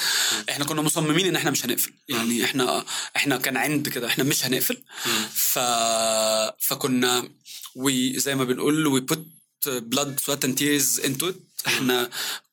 [0.50, 1.92] إحنا كنا مصممين إن إحنا مش هنقفل.
[2.08, 2.84] يعني إحنا
[3.16, 4.82] إحنا كان عند كده إحنا مش هنقفل.
[5.34, 5.58] ف
[6.58, 7.28] فكنا
[7.76, 9.26] وزي ما بنقول we put
[9.66, 11.34] blood sweat and tears into it.
[11.66, 12.10] إحنا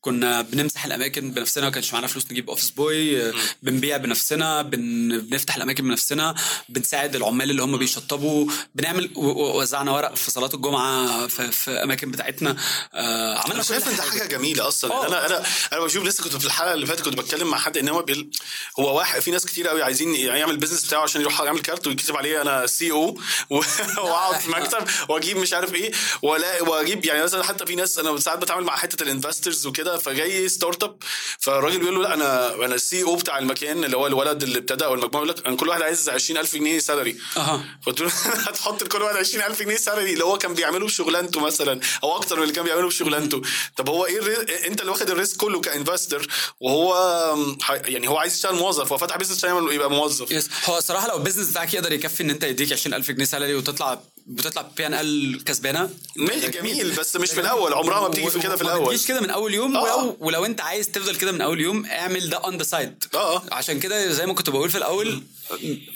[0.08, 5.20] كنا بنمسح الأماكن بنفسنا ما كانش معانا فلوس نجيب office boy بنبيع بنفسنا بن...
[5.20, 6.36] بنفتح الأماكن بنفسنا
[6.70, 12.56] بنساعد العمال اللي هم بيشطبوا بنعمل وزعنا ورق في صلاه الجمعة في, في أماكن بتاعتنا.
[12.94, 14.26] آه عملنا أنا شايف إن ده حاجة.
[14.26, 14.92] جميلة أصلا.
[14.92, 15.08] آه.
[15.08, 15.44] أنا أنا
[15.74, 18.30] أنا بشوف لسه كنت في الحلقة اللي فاتت كنت بتكلم مع حد إن هو بيل...
[18.80, 21.88] هو واحد في ناس كتير قوي عايزين يعمل ال business بتاعه عشان يروح يعمل كارت
[21.88, 23.20] ويكتب عليه أنا CEO
[23.98, 25.92] وأقعد في مكتب وأجيب مش عارف إيه.
[26.22, 29.97] ولا واجيب يعني مثلا حتى في ناس أنا ساعات بتعامل مع حتة ال investors وكده.
[29.98, 30.98] فجاي startup
[31.40, 34.86] فالراجل بيقول له لا أنا أنا ال CEO بتاع المكان اللي هو الولد اللي ابتدى
[34.86, 37.66] أو المجموعه يقول لك أنا كل واحد عايز 20000 جنيه salary أها.
[37.84, 38.08] فقلت له
[38.48, 42.36] هتحط لكل واحد 20000 جنيه salary اللي هو كان بيعمله في شغلانته مثلا أو أكتر
[42.36, 43.42] من اللي كان بيعمله في شغلانته
[43.78, 44.68] طب هو إيه ال ri...
[44.68, 46.28] أنت اللي واخد ال risk كله ك investor
[46.60, 46.96] وهو
[47.86, 50.32] يعني هو عايز يشتغل موظف هو فتح business عشان يبقى موظف.
[50.32, 53.56] Yes هو الصراحه لو ال business بتاعك يقدر يكفي إن أنت يديك 20000 جنيه salary
[53.56, 55.90] وتطلع بتطلع P&L كسبانة.
[56.16, 57.74] ماشي جميل بس مش في الأول.
[57.74, 58.86] عمرها ما بتيجي في كده في ما الأول.
[58.94, 59.78] بتجيش كده من أول يوم.
[59.78, 59.82] آه.
[59.98, 63.44] ولو, ولو أنت عايز تفضل كده من أول يوم اعمل ده on the side آه.
[63.52, 65.24] عشان كده زي ما كنت بقول في الأول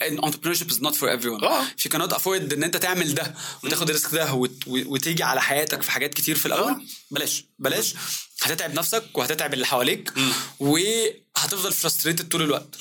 [0.00, 1.44] entrepreneurship is not for everyone.
[1.44, 1.64] آه.
[1.64, 5.42] if you cannot afford إن أنت تعمل ده وتاخد ال risk ده وت- وتيجي على
[5.42, 6.80] حياتك في حاجات كتير في الأول آه.
[7.10, 7.44] بلاش.
[7.58, 7.94] بلاش.
[8.42, 10.12] هتتعب نفسك وهتتعب اللي حواليك
[10.60, 12.76] وهتفضل frustrated طول الوقت.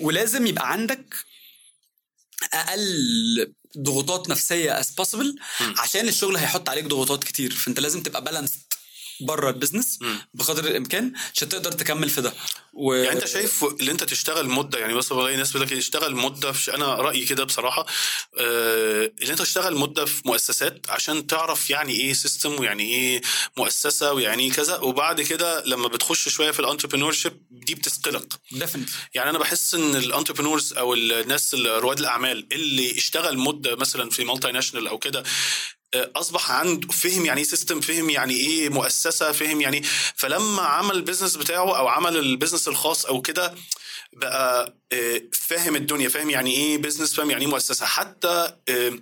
[0.00, 1.14] ولازم يبقى عندك
[2.52, 5.34] أقل ضغوطات نفسية as possible
[5.78, 7.54] عشان الشغل هيحط عليك ضغوطات كتير.
[7.54, 8.65] فأنت لازم تبقى balanced
[9.20, 9.98] بره ال business
[10.34, 12.32] بقدر الإمكان عشان تقدر تكمل في ده.
[12.72, 12.92] و...
[12.94, 16.52] يعني أنت شايف اللي أنت تشتغل مدة يعني بس بلاقي ناس بيقول لك اشتغل مدة
[16.52, 17.86] في أنا رأيي كده بصراحة
[18.38, 23.20] آه اللي أنت تشتغل مدة في مؤسسات عشان تعرف يعني إيه system ويعني إيه
[23.56, 27.16] مؤسسة ويعني إيه كذا وبعد كده لما بتخش شوية في ال entrepreneur
[27.50, 28.90] دي بتثقلك definitely.
[29.14, 34.24] يعني أنا بحس إن ال entrepreneurs أو الناس رواد الأعمال اللي اشتغل مدة مثلا في
[34.24, 35.22] multinational أو كده
[36.16, 39.82] أصبح عنده فهم يعني إيه system فهم يعني إيه مؤسسة فهم يعني
[40.16, 43.54] فلما عمل ال business بتاعه أو عمل ال business الخاص أو كده
[44.12, 48.92] بقى آه، فاهم الدنيا فاهم يعني إيه business فاهم يعني إيه مؤسسة حتى آه،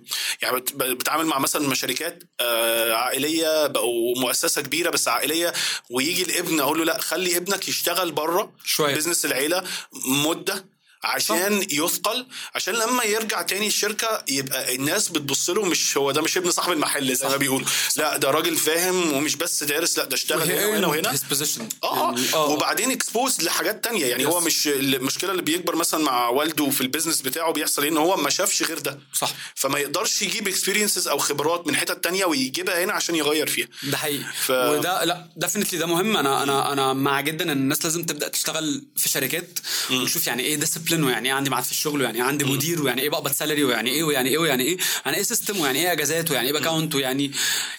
[0.41, 5.53] يعني بت- بتعامل مع مثلا شركات آه، عائلية بقوا مؤسسة كبيرة بس عائلية
[5.89, 8.93] ويجي الابن أقول له لأ خلي ابنك يشتغل بره شوية.
[8.95, 9.63] business العيلة
[10.05, 10.65] مدة
[11.05, 16.37] عشان يثقل عشان لما يرجع تاني الشركة يبقى الناس بتبص له مش هو ده مش
[16.37, 17.67] ابن صاحب المحل زي ما بيقولوا.
[17.97, 21.11] لا ده راجل فاهم ومش بس دارس لا ده اشتغل هنا وهنا وهنا.
[21.31, 21.61] position.
[21.83, 22.45] آه يعني- آه.
[22.49, 24.05] وبعدين expose لحاجات تانية.
[24.05, 24.27] يعني Yes.
[24.27, 27.97] هو مش المشكلة اللي بيكبر مثلا مع والده في ال business بتاعه بيحصل إيه؟ إن
[27.97, 28.99] هو ما شافش غير ده.
[29.13, 29.31] صح.
[29.55, 33.67] فما يقدرش يجيب experiences أو خبرات من حتت تانية ويجيبها هنا عشان يغير فيها.
[33.83, 34.23] ده حقيقي.
[34.23, 34.51] ف- ف...
[34.51, 36.17] وده لا definitely ده مهم.
[36.17, 39.59] أنا أنا أنا مع جدا إن الناس لازم تبدأ تشتغل في شركات
[39.91, 43.01] وتشوف يعني إيه discipline ويعني إيه؟ عندي ميعاد في الشغل ويعني إيه؟ عندي مدير ويعني
[43.01, 46.31] إيه؟ بقبض salary ويعني إيه؟ ويعني إيه؟ ويعني إيه؟ يعني إيه system ويعني إيه إجازات
[46.31, 47.31] ويعني إيه باكونت ويعني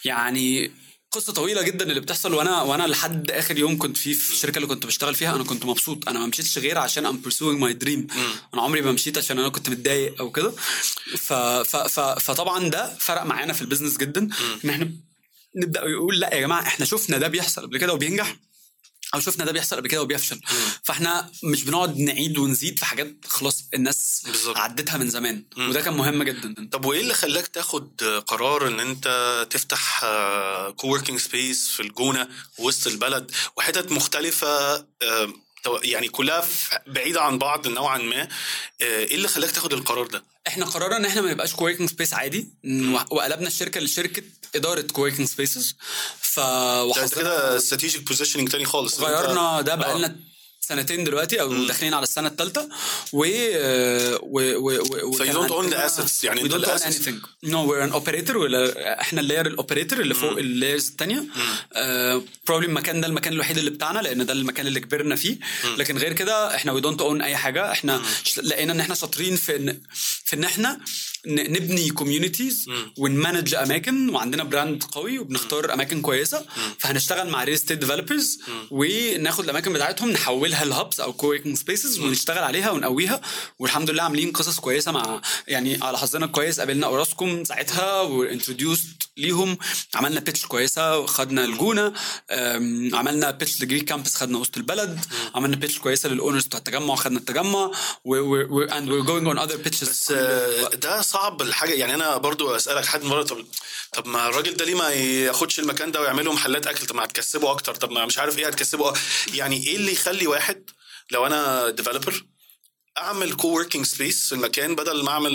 [0.04, 0.70] يعني
[1.12, 2.34] قصة طويلة جدا اللي بتحصل.
[2.34, 5.64] وأنا وأنا لحد آخر يوم كنت فيه في الشركة اللي كنت بشتغل فيها أنا كنت
[5.64, 6.08] مبسوط.
[6.08, 8.06] أنا ما مشيتش غير عشان I'm pursuing my dream
[8.54, 10.50] أنا عمري ما مشيت عشان أنا كنت متضايق أو كده.
[11.16, 14.28] ف ف ف فطبعا ده فرق معانا في ال business جدا.
[14.64, 14.90] إن إحنا
[15.56, 18.36] نبدأ يقول لا يا جماعة إحنا شفنا ده بيحصل قبل كده وبينجح.
[19.14, 20.40] أو شفنا ده بيحصل قبل كده وبيفشل.
[20.84, 24.56] فإحنا مش بنقعد نعيد ونزيد في حاجات خلاص الناس بالظبط.
[24.56, 25.44] عدتها من زمان.
[25.58, 26.68] وده كان مهم جدا.
[26.72, 30.04] طب وإيه اللي خلاك تاخد قرار إن أنت تفتح
[30.76, 34.76] co-working space في الجونة وسط البلد؟ وحتت مختلفة
[35.84, 36.44] يعني كلها
[36.86, 38.22] بعيدة عن بعض نوعا ما.
[38.22, 38.28] آه،
[38.80, 42.48] إيه اللي خلاك تاخد القرار ده؟ إحنا قررنا إن إحنا ما نبقاش co-working space عادي.
[43.10, 44.22] وقلبنا الشركة لشركة
[44.54, 45.76] إدارة co-working spaces
[46.20, 46.40] ف
[47.16, 49.00] كده strategic positioning تاني خالص.
[49.00, 49.76] غيرنا ده آه.
[49.76, 50.16] بقالنا
[50.68, 52.68] سنتين دلوقتي أو داخلين على السنة الثالثه
[53.12, 53.18] و
[54.22, 54.70] و و
[55.04, 56.84] و So you don't own the assets، يعني we don't own assets.
[56.84, 57.18] anything.
[57.44, 61.24] No we're an operator ولا إحنا ال layer ال operator اللي فوق ال layers الثانية
[62.46, 65.38] probably المكان ده المكان الوحيد اللي بتاعنا لأن ده المكان اللي كبرنا فيه.
[65.76, 67.72] لكن غير كده إحنا we don't own أي حاجة.
[67.72, 68.02] إحنا
[68.42, 69.80] لقينا إن إحنا شاطرين في إن
[70.24, 70.80] في إن إحنا
[71.26, 72.66] نبني communities
[72.98, 76.46] ون manage أماكن وعندنا brand قوي وبنختار أماكن كويسة.
[76.78, 78.38] فهنشتغل مع real estate developers
[78.70, 83.20] وناخد الأماكن بتاعتهم نحولها ل hubs أو co-working spaces ونشتغل عليها ونقويها.
[83.58, 86.60] والحمد لله عاملين قصص كويسة مع يعني على حظنا كويس.
[86.60, 89.58] قابلنا أوراسكوم ساعتها و introduced ليهم.
[89.94, 91.92] عملنا pitch كويسة خدنا الجونة.
[92.92, 95.00] عملنا pitch لجريك كامبس خدنا وسط البلد.
[95.34, 97.70] عملنا pitch كويسة لل owners بتوع التجمع خدنا التجمع.
[98.04, 100.12] و و و and we're going on other pitches بس
[100.74, 101.72] ده صعب الحاجة.
[101.72, 103.44] يعني أنا برضو أسألك حد مرة طب
[103.92, 107.50] طب ما الراجل ده ليه ما ياخدش المكان ده ويعمله محلات أكل؟ طب ما هتكسبه
[107.50, 107.74] أكتر.
[107.74, 108.92] طب ما مش عارف إيه هتكسبه
[109.34, 110.45] يعني إيه اللي يخلي واحد
[111.10, 112.24] لو أنا developer
[112.98, 115.32] أعمل co-working space في المكان بدل ما أعمل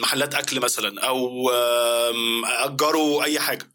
[0.00, 1.50] محلات أكل مثلا أو
[2.44, 3.70] أجره أي حاجة.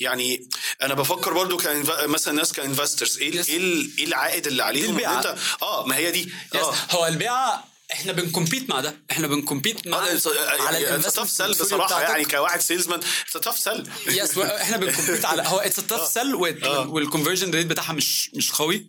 [0.00, 0.48] يعني
[0.82, 3.48] أنا بفكر برضو كان مثلا ناس ك investors إيه Yes.
[3.48, 5.18] إيه ال- العائد اللي عليهم؟ البيعة.
[5.18, 6.32] أنت آه ما هي دي.
[6.54, 6.74] آه.
[6.90, 8.94] هو البيعة إحنا بن compete مع ده.
[9.10, 12.02] إحنا بنكمبيت مع على tough sell بصراحة.
[12.02, 13.00] يعني كواحد salesman
[13.32, 17.92] tough sell yes إحنا بن compete على هو it's tough sell وال conversion rate بتاعها
[17.92, 18.86] مش مش قوي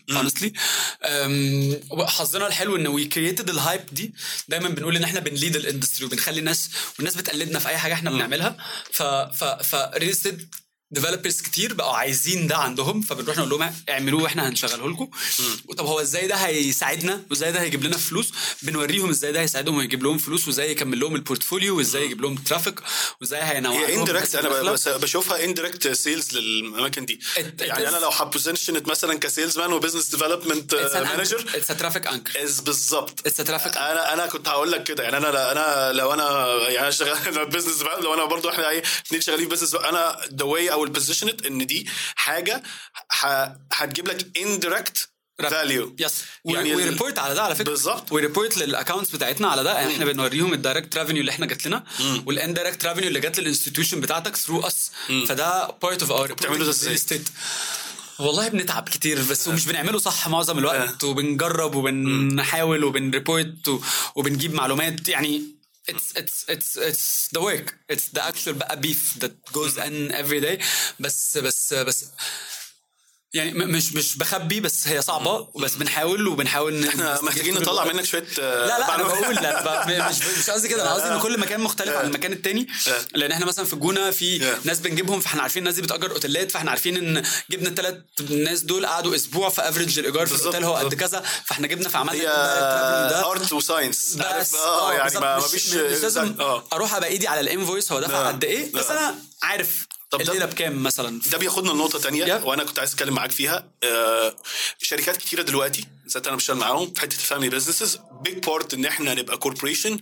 [1.05, 4.13] أم، حظنا الحلو إن we created ال hype دي.
[4.47, 7.93] دايما بنقول إن إحنا بن lead ال industry وبنخلي الناس والناس بتقلدنا في أي حاجة
[7.93, 8.57] إحنا بنعملها.
[8.91, 10.15] ف ف ف real
[10.91, 15.10] developers كتير بقوا عايزين ده عندهم فبنروح نقول لهم اعملوه وإحنا هنشغله لكم.
[15.78, 20.04] طب هو إزاي ده هيساعدنا؟ وازاي ده هيجيب لنا فلوس؟ بنوريهم إزاي ده هيساعدهم ويجيب
[20.04, 22.79] لهم فلوس وازاي يكمل لهم ال portfolio وازاي يجيب لهم traffic
[23.21, 27.19] وازاي هينوع هي indirect أنا بشوفها indirect sales للأماكن دي.
[27.36, 30.75] It- it يعني أنا لو ه position it مثلا ك salesman و business development
[31.15, 32.31] manager it's traffic anchor
[32.65, 33.28] بالظبط.
[33.27, 35.04] it's traffic أنا أنا كنت هقول لك كده.
[35.04, 39.47] يعني أنا أنا لو أنا يعني شغال business لو أنا برضو إحنا إيه اثنين شغالين
[39.47, 42.63] business أنا the way أو ال position it ان دي حاجة
[43.73, 45.09] هتجيب لك indirect
[45.39, 47.69] value yes يعني و report على ده على فكرة.
[47.69, 48.11] بالظبط.
[48.12, 49.87] و report لل accounts بتاعتنا على ده.
[49.91, 51.83] إحنا بنوريهم ال direct revenue اللي إحنا جات لنا
[52.25, 54.91] وال indirect revenue اللي جات لل institution بتاعتك through us
[55.27, 57.21] فده part of our بتعملوا ده إزاي؟
[58.19, 61.03] والله بنتعب كتير بس ومش بنعمله صح معظم الوقت.
[61.03, 63.81] وبنجرب وبنحاول وبنريبورت
[64.15, 65.09] وبنجيب معلومات.
[65.09, 65.58] يعني
[65.88, 70.40] it's it's it's it's the work it's the actual بقى beef that goes in every
[70.40, 70.56] day
[71.00, 72.04] بس بس بس
[73.33, 77.85] يعني مش مش بخبي بس هي صعبة بس بنحاول وبنحاول إحنا محتاجين نطلع.
[77.85, 79.03] منك شوية آه، لا لا أنا.
[79.03, 82.67] بقول لا مش مش قصدي كده أنا قصدي إن كل مكان مختلف عن المكان التاني
[83.15, 84.55] لأن إحنا مثلا في الجونة في.
[84.63, 87.95] ناس بنجيبهم فإحنا عارفين الناس دي بتأجر أوتيلات فإحنا عارفين إن جبنا الثلاث
[88.29, 90.93] ناس دول قعدوا أسبوع ف average الإيجار في الأوتيل هو قد.
[90.93, 93.25] كذا فإحنا جبنا فعملنا.
[93.31, 95.19] art و science بس آه يعني.
[95.19, 96.35] ما فيش مش لازم
[96.73, 98.27] أروح أبقى إيدي على ال invoice هو دفع.
[98.27, 98.85] قد إيه بس.
[98.85, 102.43] أنا عارف طب ده- الليلة بكام مثلا؟ ده بياخدنا لنقطة تانية Yeah.
[102.43, 103.71] وأنا كنت عايز أتكلم معاك فيها.
[103.83, 104.35] آه،
[104.81, 108.85] شركات كتيرة دلوقتي ذات أنا بشتغل معاهم في حتة ال family businesses big part إن
[108.85, 109.99] إحنا نبقى corporation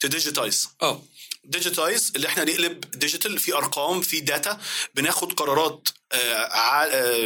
[0.00, 1.02] ت digitize آه.
[1.44, 4.60] digitize اللي إحنا نقلب digital في أرقام في data
[4.94, 5.88] بناخد قرارات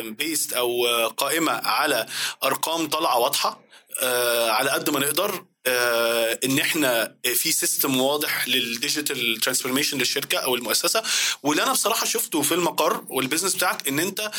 [0.03, 2.07] based أو آه، قائمة على
[2.45, 3.65] أرقام طالعة واضحة
[4.03, 5.45] آه، على قد ما نقدر.
[5.67, 11.03] آه، إن إحنا في system واضح لل digital transformation للشركة أو المؤسسة.
[11.43, 14.31] واللي أنا بصراحة شفته في المقر وال business بتاعك إن أنت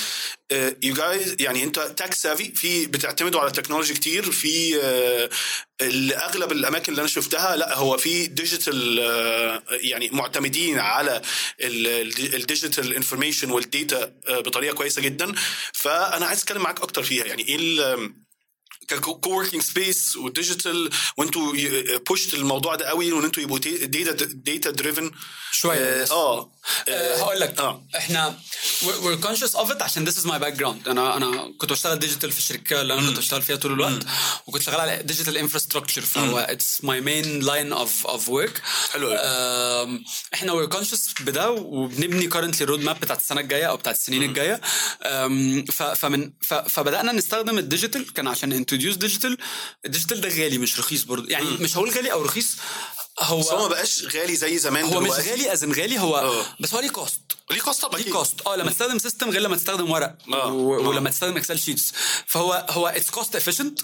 [0.83, 5.29] you guys يعني أنت tech savvy في بتعتمدوا على التكنولوجي كتير في آه،
[6.25, 8.99] أغلب الأماكن اللي أنا شفتها لا هو في digital
[9.69, 11.21] يعني معتمدين على
[11.59, 15.33] ال digital information وال data بطريقة كويسة جدا.
[15.73, 17.25] فأنا عايز أتكلم معاك أكتر فيها.
[17.25, 17.95] يعني إيه
[18.93, 21.53] co-working space وال digital وانتوا
[21.97, 25.11] pushed الموضوع ده قوي وان أنتوا يبقوا data data driven
[25.51, 25.77] شوية.
[25.77, 26.51] آه آه،
[26.89, 27.83] هقول لك آه.
[27.95, 28.39] إحنا
[28.81, 30.87] we're conscious of it عشان this is my background.
[30.87, 34.05] أنا أنا كنت بشتغل digital في الشركة اللي أنا كنت بشتغل فيها طول الوقت
[34.47, 38.61] وكنت شغال على digital infrastructure فهو it's my main line of of work.
[38.93, 39.13] حلو
[40.33, 44.23] إحنا we're conscious بده وبنبني currently ال road map بتاعت السنة الجاية أو بتاعت السنين
[44.23, 44.61] الجاية.
[45.95, 46.31] فمن
[46.67, 49.37] فبدأنا نستخدم ال digital كان عشان introduce digital
[49.85, 52.57] ال digital ده غالي مش رخيص برضه يعني مش هقول غالي أو رخيص
[53.19, 55.29] هو بس هو ما بقاش غالي زي زمان هو مش دلوقتي.
[55.29, 56.45] غالي as in غالي هو آه.
[56.59, 58.11] بس هو ليه cost ليه cost طبعا ليه.
[58.11, 60.17] cost آه لما تستخدم system غير لما تستخدم ورق.
[60.33, 60.53] آه.
[60.53, 60.75] و...
[60.75, 60.87] آه.
[60.87, 61.93] ولما تستخدم Excel sheets
[62.27, 63.79] فهو هو it's cost efficient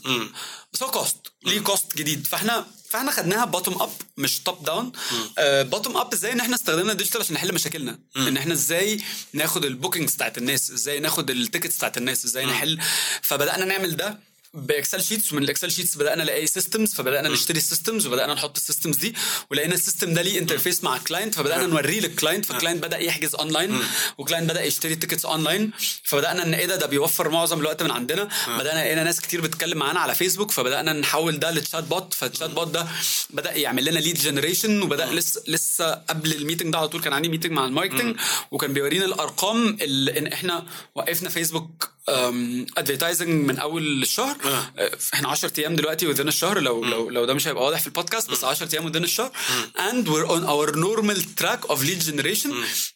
[0.74, 4.92] بس هو cost ليه cost جديد؟ فاحنا فاحنا خدناها bottom up مش top down
[5.40, 9.02] bottom up إزاي ان إحنا استخدمنا ال digital عشان نحل مشاكلنا؟ ان إحنا إزاي
[9.34, 12.80] ناخد ال bookings بتاعت الناس إزاي ناخد ال tickets بتاعت الناس إزاي نحل؟
[13.22, 14.31] فبدأنا نعمل ده.
[14.54, 18.34] ب Excel sheets ومن ال Excel sheets بدأنا نلاقي systems فبدأنا نشتري ال systems وبدأنا
[18.34, 19.16] نحط ال systems دي
[19.52, 22.84] ولقينا ال system ده ليه interface مع ال client فبدأنا نوريه لل client فال client
[22.84, 23.80] بدأ يحجز online
[24.18, 25.72] وال client بدأ يشتري tickets online
[26.04, 28.30] فبدأنا إن إيه ده؟ ده بيوفر معظم الوقت من عندنا.
[28.48, 32.68] بدأنا لقينا ناس كتير بتتكلم معانا على فيسبوك فبدأنا نحول ده ل chatbot فال chatbot
[32.68, 32.88] ده
[33.30, 37.14] بدأ يعمل لنا lead generation وبدأ لسه لسه قبل ال meeting ده على طول كان
[37.14, 38.16] عندي meeting مع ال marketing
[38.52, 41.92] وكان بيورينا الأرقام اللي إن إحنا وقفنا فيسبوك
[42.78, 44.38] advertising من أول الشهر
[45.14, 48.30] إحنا 10 أيام دلوقتي within الشهر لو لو لو ده مش هيبقى واضح في البودكاست
[48.32, 49.32] بس 10 أيام within الشهر
[49.78, 52.52] and we're on our normal track of lead generation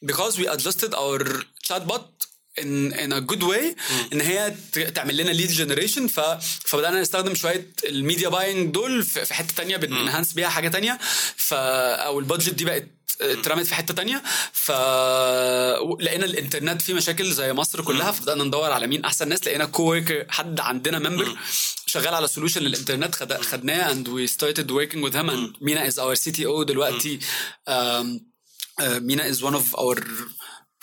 [0.06, 1.20] because we adjusted our
[1.68, 2.06] chatbot
[2.64, 2.72] in
[3.04, 3.64] in a good way
[4.14, 4.56] إن هي
[4.96, 6.20] تعمل لنا lead generation ف
[6.66, 10.68] فبدأنا نستخدم شوية ال media buying دول في في حتة تانية بن enhance بيها حاجة
[10.70, 11.00] تانية.
[11.36, 12.88] ف أو ال budget دي بقت
[13.22, 14.24] اترمت في حتة تانية.
[14.54, 14.72] ف
[16.02, 19.48] لقينا الإنترنت فيه مشاكل زي مصر كلها فبدأنا ندور على مين أحسن ناس.
[19.48, 21.38] لقينا coworker حد عندنا member
[21.86, 23.34] شغال على solution للإنترنت خد...
[23.34, 25.30] خدناه and we started working with him.
[25.30, 27.20] And مينا is our CTO دلوقتي.
[27.20, 28.20] um,
[28.82, 29.96] uh, مينا is one of our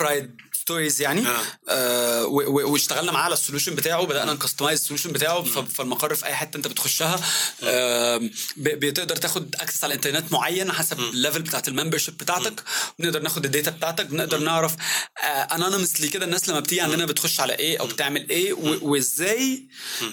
[0.02, 0.30] pride
[0.62, 1.26] stories يعني.
[1.28, 1.42] آه.
[1.68, 6.14] آه و- واشتغلنا معاه على ال solution بتاعه بدأنا ن customize ال solution بتاعه فالمقر
[6.14, 7.20] في أي حتة أنت بتخشها.
[7.64, 8.20] آه
[8.56, 12.62] بتقدر تاخد access على الانترنت معين حسب ال level بتاعت ال membership بتاعتك.
[12.98, 14.74] بنقدر ناخد ال data بتاعتك بنقدر نعرف
[15.24, 19.62] anonymously كده الناس لما بتيجي عندنا بتخش على إيه أو بتعمل إيه وإزاي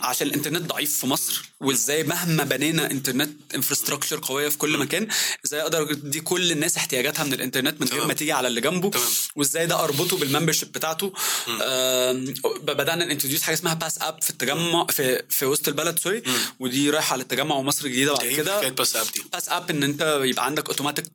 [0.01, 5.07] عشان الانترنت ضعيف في مصر وإزاي مهما بنينا انترنت infrastructure قوية في كل مكان
[5.45, 8.05] إزاي أقدر أدي كل الناس احتياجاتها من الانترنت من غير.
[8.07, 8.91] ما تيجي على اللي جنبه.
[9.35, 11.13] وإزاي ده أربطه بال membership بتاعته.
[11.61, 16.23] آم، بدأنا ن introduce حاجة اسمها pass app في التجمع في في وسط البلد sorry
[16.59, 18.69] ودي رايحة على التجمع ومصر الجديدة بعد كده.
[18.69, 19.23] pass app دي.
[19.33, 21.05] pass app إن أنت يبقى عندك automatic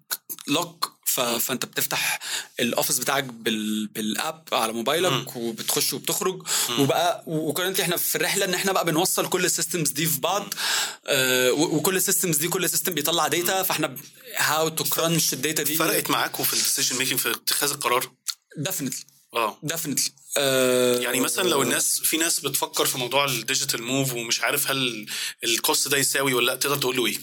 [0.49, 0.95] lock.
[1.41, 2.19] فأنت بتفتح
[2.61, 3.87] ال office بتاعك بال...
[3.87, 6.43] بال app على موبايلك وبتخش وبتخرج.
[6.79, 10.21] وبقى و currently إحنا في الرحلة إن إحنا بقى بنوصل كل ال systems دي في
[10.21, 10.55] بعض.
[11.07, 13.97] آه و- وكل ال systems دي كل system بيطلع data فإحنا
[14.37, 15.75] how to crunch ال data دي.
[15.77, 18.11] فرقت معاكم في ال decision making في اتخاذ القرار؟
[18.57, 19.05] definitely
[19.35, 20.11] آه definitely
[21.03, 25.07] يعني مثلا لو الناس في ناس بتفكر في موضوع ال digital move ومش عارف هل
[25.45, 27.19] ال cost ده يساوي ولا لأ تقدر تقول له إيه؟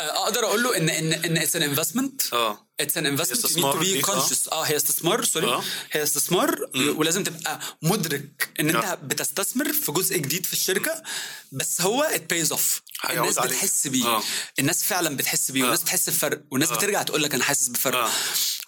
[0.00, 3.72] أقدر أقول له إن إن إن it's an investment آه it's an investment you استثمار
[3.72, 4.02] to be آه.
[4.02, 5.64] conscious آه هي استثمار sorry آه.
[5.92, 8.94] هي استثمار ولازم تبقى مدرك إن أنت آه.
[8.94, 11.02] بتستثمر في جزء جديد في الشركة
[11.52, 13.50] بس هو it pays off الناس عليك.
[13.52, 14.22] بتحس بيه آه.
[14.58, 18.10] الناس فعلا بتحس بيه والناس بتحس بفرق والناس بترجع تقول لك أنا حاسس بفرق آه.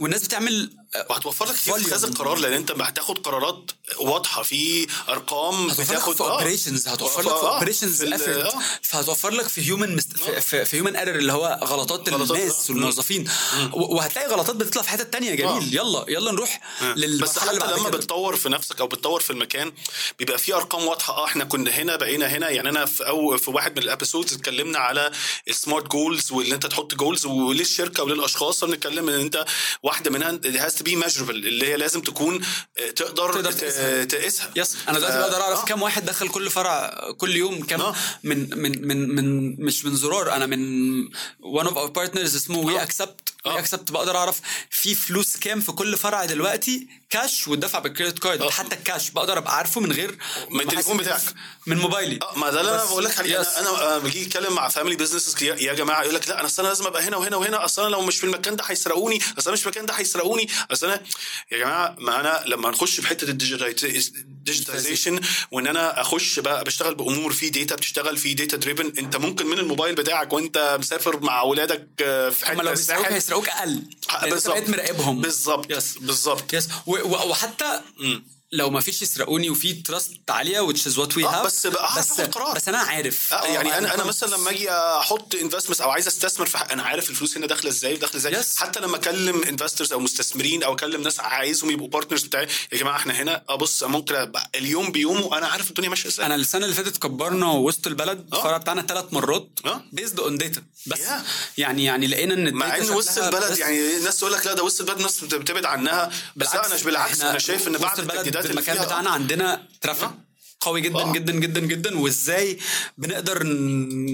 [0.00, 0.70] والناس بتعمل
[1.10, 1.80] وهتوفر لك كتير في.
[1.86, 7.28] اتخاذ القرار لأن أنت هتاخد قرارات واضحة في أرقام هتوفر لك في operations هتوفر لك
[7.28, 8.58] في آه، operations في ال- effort آه.
[8.82, 10.16] فهتوفر لك في human mist...
[10.16, 12.72] في, في, human error اللي هو غلطات غلطات، الناس آه.
[12.74, 13.28] والموظفين.
[13.72, 15.34] وهتلاقي غلطات بتطلع في حتة تانية.
[15.34, 15.78] جميل.
[15.78, 15.82] آه.
[15.82, 16.60] يلا يلا نروح
[17.20, 17.98] بس حتى لما كده.
[17.98, 19.72] بتطور في نفسك أو بتطور في المكان
[20.18, 21.12] بيبقى في أرقام واضحة.
[21.16, 22.48] آه إحنا كنا هنا بقينا هنا.
[22.50, 25.10] يعني أنا في أو في واحد من ال episodes اتكلمنا على
[25.48, 28.60] ال SMART goals واللي أنت تحط goals وللشركة وللأشخاص.
[28.60, 29.44] فبنتكلم إن أنت
[29.88, 32.40] واحدة منها has to be measurable اللي هي لازم تكون
[32.78, 34.04] آه، تقدر, تقدر ت- تقيسها.
[34.04, 35.64] تقيسها yes أنا دلوقتي ف- بقدر أعرف آه.
[35.64, 37.94] كام واحد دخل كل فرع كل يوم كام آه.
[38.24, 40.58] من من من من مش من زرار أنا من
[41.58, 42.82] one of our partners اسمه we آه.
[42.82, 43.54] accept آه.
[43.54, 48.18] we accept بقدر أعرف في فلوس كام في كل فرع دلوقتي كاش والدفع بال credit
[48.18, 48.50] card آه.
[48.50, 50.18] حتى الكاش بقدر أبقى عارفه من غير
[50.50, 51.20] من التليفون بتاعك.
[51.66, 53.40] من موبايلي آه ما ده اللي أنا بقول لك عليه.
[53.40, 56.62] أنا أنا آه، باجي اتكلم مع family businesses يا جماعة يقول لك لا أنا أصل
[56.62, 59.50] أنا لازم أبقى هنا وهنا وهنا أصل أنا لو مش في المكان ده هيسرقوني أصل
[59.50, 61.02] أنا مش في المكان ده هيسرقوني أصل أنا
[61.52, 66.94] يا جماعة ما أنا لما نخش في حتة ال digitalization وإن أنا أخش بقى بشتغل
[66.94, 71.40] بأمور في data بتشتغل في data driven أنت ممكن من الموبايل بتاعك وأنت مسافر مع
[71.40, 73.02] أولادك آه، في حتة الساحل
[73.38, 73.70] هيسرقوك أقل.
[73.74, 74.52] لأن أنت بالظبط.
[74.54, 75.20] بقيت مراقبهم.
[75.20, 75.70] بالظبط.
[75.70, 75.98] Yes.
[75.98, 76.52] بالظبط.
[76.54, 76.68] Yes.
[76.86, 77.80] وحتى
[78.52, 81.98] لو ما فيش يسرقوني وفي trust عالية which is what we آه، have بس بقى
[81.98, 82.54] بس, قرار.
[82.56, 86.06] بس أنا عارف آه يعني أنا أنا I'm مثلا لما أجي أحط investment أو عايز
[86.06, 88.56] أستثمر في حق أنا عارف الفلوس هنا داخلة إزاي وداخلة إزاي Yes.
[88.56, 92.96] حتى لما أكلم investors أو مستثمرين أو أكلم ناس عايزهم يبقوا partners بتاعي يا جماعة
[92.96, 96.74] إحنا هنا ابص ممكن أبقى اليوم بيومه أنا عارف الدنيا ماشية إزاي أنا السنة اللي
[96.76, 98.36] فاتت كبرنا وسط البلد آه.
[98.36, 99.82] الفرع بتاعنا ثلاث مرات آه.
[99.92, 101.10] based on data بس Yeah.
[101.58, 104.80] يعني يعني لقينا إن مع إن وسط البلد يعني الناس تقول لك لا ده وسط
[104.80, 108.00] البلد الناس بتبعد عنها بس لا أنا بالعكس أنا شايف إن بعد
[108.44, 110.18] اللي المكان بتاعنا عندنا traffic آه.
[110.60, 111.12] قوي جدا آه.
[111.12, 111.98] جدا جدا جدا.
[111.98, 112.58] وازاي
[112.98, 113.46] بنقدر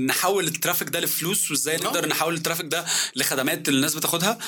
[0.06, 2.84] نحول ال traffic ده لفلوس وازاي نقدر نحول ال traffic ده
[3.16, 4.38] لخدمات الناس بتاخدها.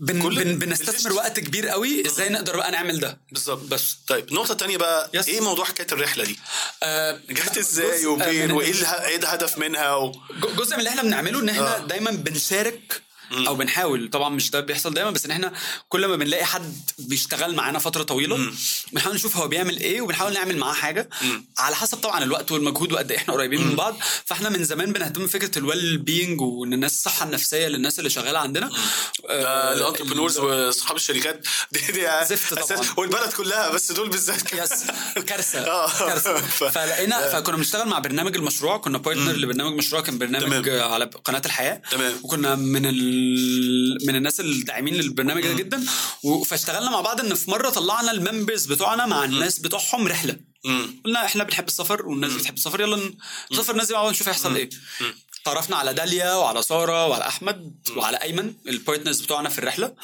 [0.00, 1.12] بن كل بن بنستثمر.
[1.12, 2.06] وقت كبير قوي.
[2.06, 3.62] إزاي نقدر بقى نعمل ده؟ بالظبط.
[3.68, 3.96] بس.
[4.06, 5.10] طيب النقطه الثانية بقى.
[5.16, 5.28] Yes.
[5.28, 6.38] إيه موضوع حكاية الرحلة دي؟
[6.82, 8.74] آه جت إزاي من- وإيه
[9.06, 10.12] إيه الهدف منها؟ و...
[10.56, 11.86] جزء من اللي إحنا بنعمله إن إحنا آه.
[11.86, 13.02] دايما بنشارك
[13.48, 14.10] أو بنحاول.
[14.10, 15.52] طبعا مش ده بيحصل دايما بس إن إحنا
[15.88, 18.52] كل ما بنلاقي حد بيشتغل معانا فترة طويلة
[18.92, 21.08] بنحاول نشوف هو بيعمل إيه وبنحاول نعمل معاه حاجة.
[21.58, 23.96] على حسب طبعا الوقت والمجهود وقد إيه إحنا قريبين من بعض.
[24.24, 28.70] فإحنا من زمان بنهتم بفكرة ال well-being وإن الناس الصحه النفسيه للناس اللي شغالة عندنا.
[29.28, 31.46] آه، ال entrepreneurs واصحاب الشركات.
[31.72, 32.84] دي دي زفت طبعاً.
[32.96, 34.52] والبلد كلها بس دول بالذات.
[34.52, 34.84] yes
[35.26, 35.58] كارثة.
[35.70, 35.98] آه.
[35.98, 36.40] كارثة.
[36.70, 38.76] فلقينا فكنا بنشتغل مع برنامج المشروع.
[38.76, 40.68] كنا partner لبرنامج مشروع كان برنامج.
[40.68, 41.82] على قناة الحياة.
[41.90, 42.12] تمام.
[42.22, 43.23] وكنا من ال...
[44.06, 45.84] من الناس الداعمين للبرنامج ده جدا.
[46.46, 50.36] فاشتغلنا مع بعض إن في مرة طلعنا ال members بتوعنا مع الناس بتوعهم رحلة.
[51.04, 53.12] قلنا إحنا بنحب السفر والناس بتحب السفر يلا
[53.52, 54.70] نسافر الناس دي مع بعض نشوف هيحصل إيه.
[55.44, 59.94] تعرفنا على داليا وعلى سارة وعلى أحمد وعلى أيمن ال partners بتوعنا في الرحلة.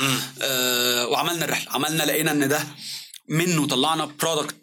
[0.43, 1.73] آه وعملنا الرحلة.
[1.73, 2.67] عملنا لقينا إن ده
[3.29, 4.57] منه طلعنا product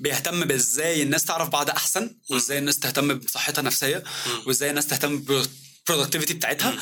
[0.00, 4.04] بيهتم بإزاي الناس تعرف بعض أحسن وإزاي الناس تهتم بصحتها النفسية
[4.46, 6.78] وإزاي الناس تهتم بال productivity بتاعتها.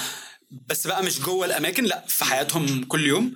[0.50, 3.34] بس بقى مش جوه الأماكن لا في حياتهم كل يوم.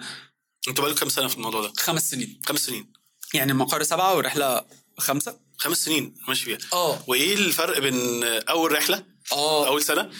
[0.68, 2.40] أنتوا بقالكم كام سنة في الموضوع ده؟ خمس سنين.
[2.46, 2.92] خمس سنين.
[3.34, 4.64] يعني المقر سبعة والرحله
[4.98, 5.38] خمسة.
[5.58, 6.58] خمس سنين ماشي فيها.
[6.72, 7.04] آه.
[7.06, 9.66] وإيه الفرق بين أول رحلة آه.
[9.66, 10.10] أول سنة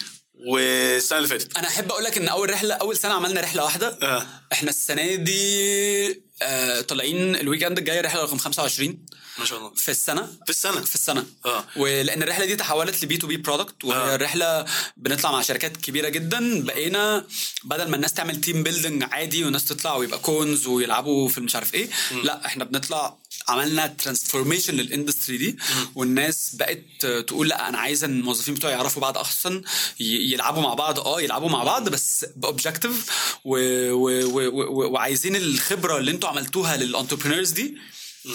[0.47, 3.87] والسنة اللي فاتت؟ أنا أحب أقول لك إن أول رحلة أول سنة عملنا رحلة واحدة.
[4.01, 4.27] آه.
[4.53, 9.05] إحنا السنة دي آه طالعين ال weekend الجاي رحلة رقم 25
[9.39, 9.71] ما شاء الله.
[9.75, 10.81] في السنة؟ في السنة.
[10.81, 11.25] في السنة.
[11.45, 11.65] آه.
[11.75, 14.15] ولأن الرحلة دي تحولت ل B2B product وهي آه.
[14.15, 14.65] الرحله
[14.97, 16.63] بنطلع مع شركات كبيرة جدا.
[16.63, 17.25] بقينا
[17.63, 21.73] بدل ما الناس تعمل team building عادي والناس تطلع ويبقى cones ويلعبوا في مش عارف
[21.73, 21.89] إيه
[22.23, 23.17] لا إحنا بنطلع
[23.47, 25.57] عملنا transformation لل industry دي.
[25.95, 29.61] والناس بقت تقول لا أنا عايزه إن الموظفين بتوعي يعرفوا بعض أحسن
[29.99, 30.99] يلعبوا مع بعض.
[30.99, 33.05] آه يلعبوا مع بعض بس ب objective.
[33.45, 37.77] وعايزين الخبرة اللي أنتوا عملتوها لل entrepreneurs دي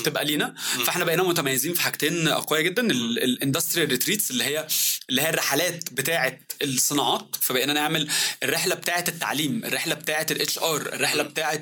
[0.05, 0.55] تبقى لينا.
[0.87, 4.67] فاحنا بقينا متميزين في حاجتين قوية جدا ال industrial retreats اللي هي
[5.11, 7.37] اللي هي الرحلات بتاعة الصناعات.
[7.41, 8.09] فبقينا نعمل
[8.43, 11.61] الرحلة بتاعة التعليم الرحلة بتاعة ال HR الرحلة بتاعة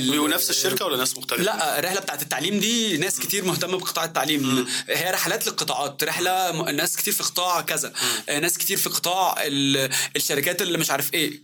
[0.00, 4.66] ونفس الشركة ولا ناس مختلفة؟ لا الرحلة بتاعت التعليم دي ناس كتير مهتمة بقطاع التعليم.
[4.88, 7.92] هي رحلات للقطاعات رحلة ناس كتير في قطاع كذا.
[8.28, 11.42] آه، ناس كتير في قطاع ال- الشركات اللي مش عارف إيه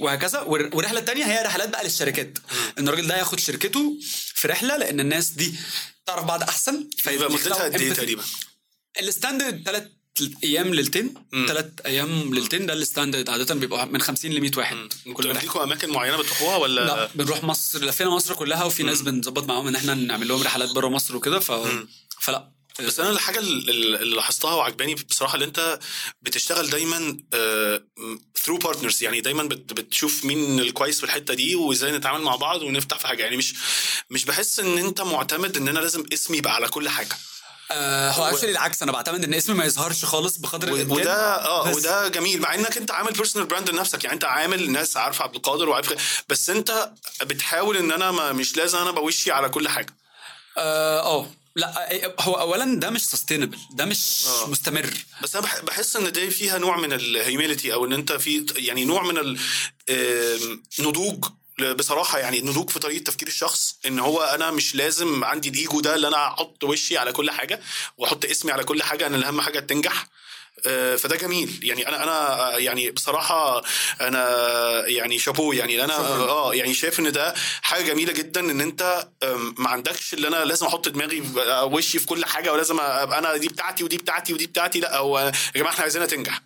[0.00, 0.40] وهكذا.
[0.40, 2.38] والر- والرحلة التانية هي رحلات بقى للشركات.
[2.78, 3.98] إن الراجل ده ياخد شركته
[4.34, 5.54] في رحلة لأن الناس دي
[6.06, 6.90] تعرف بعض أحسن.
[7.06, 7.92] يبقى مدتها قد إيه.
[7.92, 8.22] تقريبا؟
[9.00, 9.88] ال standard ثلاث
[10.44, 11.14] أيام ليلتين.
[11.32, 11.46] مم.
[11.48, 13.30] ثلاث أيام ليلتين ده ال standard.
[13.30, 14.76] عادة بيبقوا من 50 ل 100 واحد
[15.14, 17.84] كل رحله ليكوا أماكن معينة بتروحوها ولا؟ لا بنروح مصر.
[17.84, 21.40] لفينا مصر كلها وفي ناس بنظبط معاهم إن إحنا نعمل لهم رحلات بره مصر وكده
[21.40, 21.52] ف...
[22.20, 22.52] فلا.
[22.80, 25.78] بس أنا الحاجة ال- ال- اللي لاحظتها وعجباني بصراحة اللي أنت
[26.22, 27.16] بتشتغل دايما
[28.44, 32.62] through partners يعني دايما بت- بتشوف مين الكويس في الحتة دي وإزاي نتعامل مع بعض
[32.62, 33.22] ونفتح في حاجة.
[33.22, 33.54] يعني مش
[34.10, 37.16] مش بحس إن أنت معتمد إن أنا لازم اسمي يبقى على كل حاجة.
[37.70, 38.82] آه هو actually العكس.
[38.82, 40.90] أنا بعتمد إن اسمي ما يظهرش خالص بقدر الإمكان.
[41.00, 42.40] وده آه وده جميل.
[42.40, 44.04] مع إنك أنت عامل personal brand لنفسك.
[44.04, 46.90] يعني أنت عامل ناس عارفة عبد القادر وعارف بس أنت
[47.22, 49.96] بتحاول إن أنا ما مش لازم أنا بوشي على كل حاجة.
[50.58, 51.30] آه آه.
[51.56, 54.46] لا آه، هو اولا ده مش sustainable ده مش آه.
[54.50, 58.12] مستمر بس أنا بح- بحس إن دي فيها نوع من ال humility أو إن أنت
[58.12, 59.36] في يعني نوع من
[60.78, 61.24] النضوج
[61.76, 65.94] بصراحة يعني النضوج في طريقة تفكير الشخص إن هو أنا مش لازم عندي الإيجو ده
[65.94, 67.60] اللي أنا أحط وشي على كل حاجة
[67.98, 70.06] وأحط اسمي على كل حاجة أنا الأهم حاجة تنجح
[70.96, 71.60] فده جميل.
[71.62, 73.62] يعني أنا أنا آه، يعني بصراحة
[74.00, 74.22] أنا
[74.86, 75.84] يعني شابو يعني.
[75.84, 79.08] أنا آه يعني شايف إن ده حاجة جميلة جدا إن أنت
[79.58, 83.36] ما عندكش اللي أنا لازم أحط دماغي آه، وشي في كل حاجة ولازم أبقى أنا
[83.36, 84.80] دي بتاعتي ودي بتاعتي ودي بتاعتي.
[84.80, 86.40] لأ هو يا جماعة إحنا عايزينها تنجح.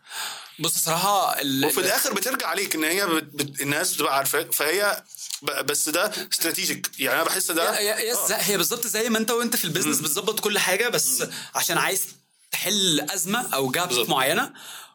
[0.58, 1.66] بص صراحة ال...
[1.66, 3.22] وفي الآخر بترجع عليك إن هي بت...
[3.22, 3.60] بت...
[3.60, 5.02] الناس بتبقى عارفاك فهي
[5.42, 5.66] ب...
[5.66, 9.64] بس ده strategic يعني أنا بحس ده yes هي بالظبط زي ما أنت وأنت في
[9.64, 10.88] ال business بتظبط كل حاجة.
[10.88, 12.06] بس عشان عايز
[12.50, 14.08] تحل أزمة أو gap بالظبط.
[14.08, 14.52] معينة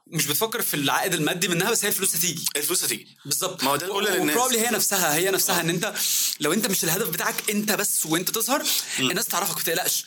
[0.07, 2.45] مش بتفكر في العائد المادي منها بس هي الفلوس هتيجي.
[2.55, 3.07] الفلوس هتيجي.
[3.25, 3.63] بالظبط.
[3.63, 4.35] ما هو ده اللي بقوله للناس.
[4.35, 5.93] و probably هي نفسها هي نفسها إن أنت
[6.39, 8.63] لو أنت مش الهدف بتاعك أنت بس وأنت تظهر
[8.99, 10.05] الناس تعرفك ما تقلقش.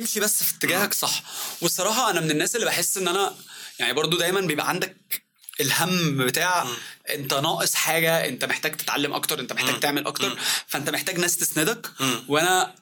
[0.00, 1.22] امشي بس في اتجاهك صح.
[1.60, 3.34] والصراحة أنا من الناس اللي بحس إن أنا
[3.78, 4.96] يعني برضو دايما بيبقى عندك
[5.60, 6.66] الهم بتاع
[7.14, 11.90] أنت ناقص حاجة أنت محتاج تتعلم أكتر أنت محتاج تعمل أكتر فأنت محتاج ناس تسندك.
[12.28, 12.74] وأنا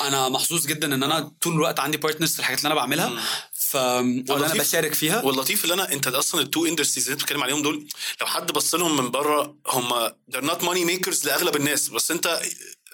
[0.00, 3.22] أنا محظوظ جدا ان أنا طول الوقت عندي partners في الحاجات اللي أنا بعملها.
[3.52, 5.22] ف أنا بشارك فيها.
[5.22, 7.88] واللطيف اللي أنا انت أصلا ال two industries اللي انت بتتكلم عليهم دول
[8.20, 11.88] لو حد بص لهم من بره هم they're not money makers لأغلب الناس.
[11.88, 12.42] بس انت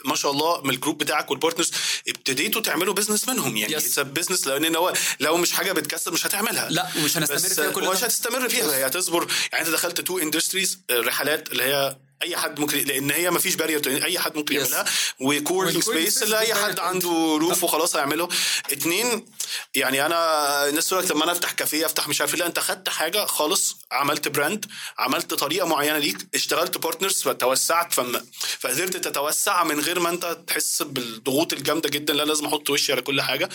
[0.05, 1.70] ما شاء الله من ال group بتاعك وال partners
[2.09, 3.57] ابتديتوا تعملوا business منهم.
[3.57, 4.01] يعني Yes.
[4.01, 6.68] business لأن هو لو مش حاجة بتكسب مش هتعملها.
[6.70, 8.76] لا ومش هنستمر فيها كل مش هتستمر فيها.
[8.76, 9.26] هي هتصبر.
[9.53, 13.55] يعني انت دخلت two industries رحلات اللي هي أي حد ممكن لأن هي ما فيش
[13.55, 14.55] barrier أي حد ممكن.
[14.55, 14.85] يعملها.
[15.20, 18.29] و coworking space اللي أي حد عنده roof وخلاص هيعمله.
[18.73, 19.27] اتنين
[19.75, 22.41] يعني أنا الناس تقول لك لما أنا أفتح كافيه أفتح مش عارف إيه.
[22.41, 23.78] لا أنت خدت حاجة خالص.
[23.93, 24.66] عملت brand
[24.99, 28.20] عملت طريقة معينة ليك اشتغلت partners فتوسعت فم...
[28.59, 33.03] فقدرت تتوسع من غير ما انت تحس بالضغوط الجامدة جدا لا لازم أحط وشي على
[33.03, 33.49] كل حاجة.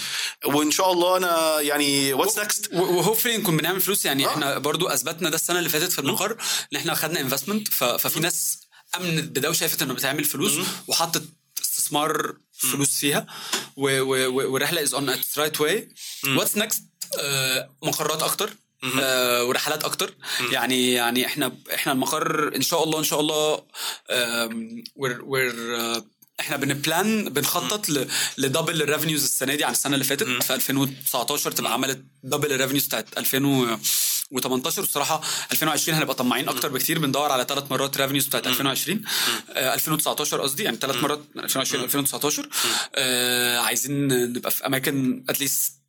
[0.45, 4.05] وإن شاء الله أنا يعني what's next و hopefully نكون بنعمل فلوس.
[4.05, 4.29] يعني آه.
[4.29, 6.31] إحنا برضو أثبتنا ده السنة اللي فاتت في المقر
[6.73, 8.57] إن إحنا خدنا investment ففي ناس
[8.95, 10.51] امنت بده وشافت إنه بتعمل فلوس
[10.87, 11.23] وحطت
[11.61, 13.25] استثمار فلوس فيها.
[13.77, 15.89] والرحلة is on its right way
[16.27, 16.83] what's next
[17.83, 18.53] مقرات أكتر.
[19.01, 20.13] آه ورحلات أكتر.
[20.51, 23.57] يعني يعني إحنا إحنا المقر إن شاء الله إن شاء الله
[24.99, 26.05] we're, we're, آه،
[26.39, 27.89] إحنا بنبلان بنخطط
[28.37, 32.53] ل double ال revenues السنة دي عن السنة اللي فاتت في 2019 تبقى عملت double
[32.53, 35.21] ال revenues بتاعت 2018 والصراحه
[35.51, 39.01] 2020 هنبقى طماعين أكتر بكتير بندور على ثلاث مرات revenues بتاعت 2020
[39.53, 42.49] آه 2019 قصدي يعني ثلاث مرات 2020 2019
[42.95, 45.82] آه عايزين نبقى في أماكن at least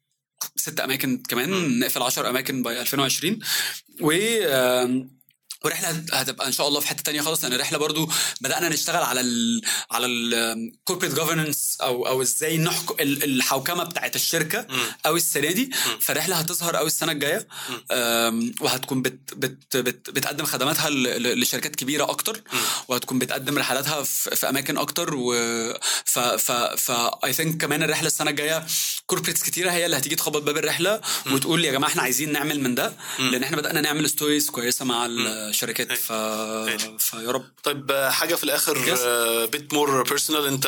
[0.57, 3.39] ست أماكن كمان نقفل 10 أماكن by 2020
[4.01, 4.13] و
[5.65, 8.11] ورحلة هت- هتبقى إن شاء الله في حتة تانية خالص لأن الرحلة برضو
[8.41, 9.61] بدأنا نشتغل على ال
[9.91, 14.67] على ال corporate governance أو أو إزاي نحكم ال- الحوكمة بتاعت الشركة
[15.07, 15.71] أو السنة دي.
[16.01, 17.47] فالرحلة هتظهر قوي السنة الجاية.
[18.61, 20.91] وهتكون بت بت بت بتقدم خدماتها
[21.35, 22.41] لشركات كبيرة أكتر.
[22.89, 25.15] وهتكون بتقدم رحلاتها في, في أماكن أكتر.
[25.15, 25.35] و
[26.05, 26.91] ف ف ف
[27.25, 28.67] I think كمان الرحلة السنة الجاية
[29.07, 31.01] corporates كتيرة هي اللي هتيجي تخبط باب الرحلة
[31.33, 32.93] وتقول يا جماعة إحنا عايزين نعمل من ده.
[33.19, 35.07] لأن إحنا بدأنا نعمل stories كويسة مع
[35.55, 36.13] الشركات ف...
[36.99, 39.51] فيا رب طيب آه، حاجة في الآخر Yes.
[39.51, 40.67] bit more personal أنت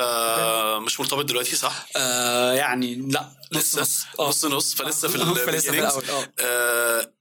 [0.83, 4.29] مش مرتبط دلوقتي صح؟ آه يعني لا نص لسه نص آه.
[4.29, 7.16] نص نص فلسه في فلسه في beginnings.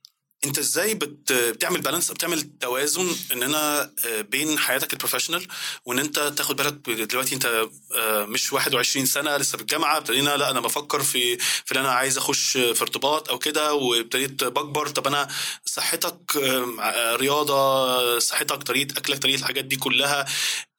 [0.46, 5.47] انت إزاي بت بتعمل balance بتعمل توازن ان أنا آه، بين حياتك ال professional
[5.86, 10.52] وان انت تاخد بالك دلوقتي انت آه، مش 21 سنة لسه في الجامعة ابتدينا لا
[10.52, 15.08] أنا بفكر في في ان أنا عايز اخش في ارتباط أو كده وابتديت بكبر طب
[15.08, 15.28] أنا
[15.66, 20.26] صحتك آه، رياضة صحتك طريقة أكلك طريقة الحاجات دي كلها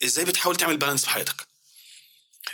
[0.05, 1.56] إزاي بتحاول تعمل balance في حياتك؟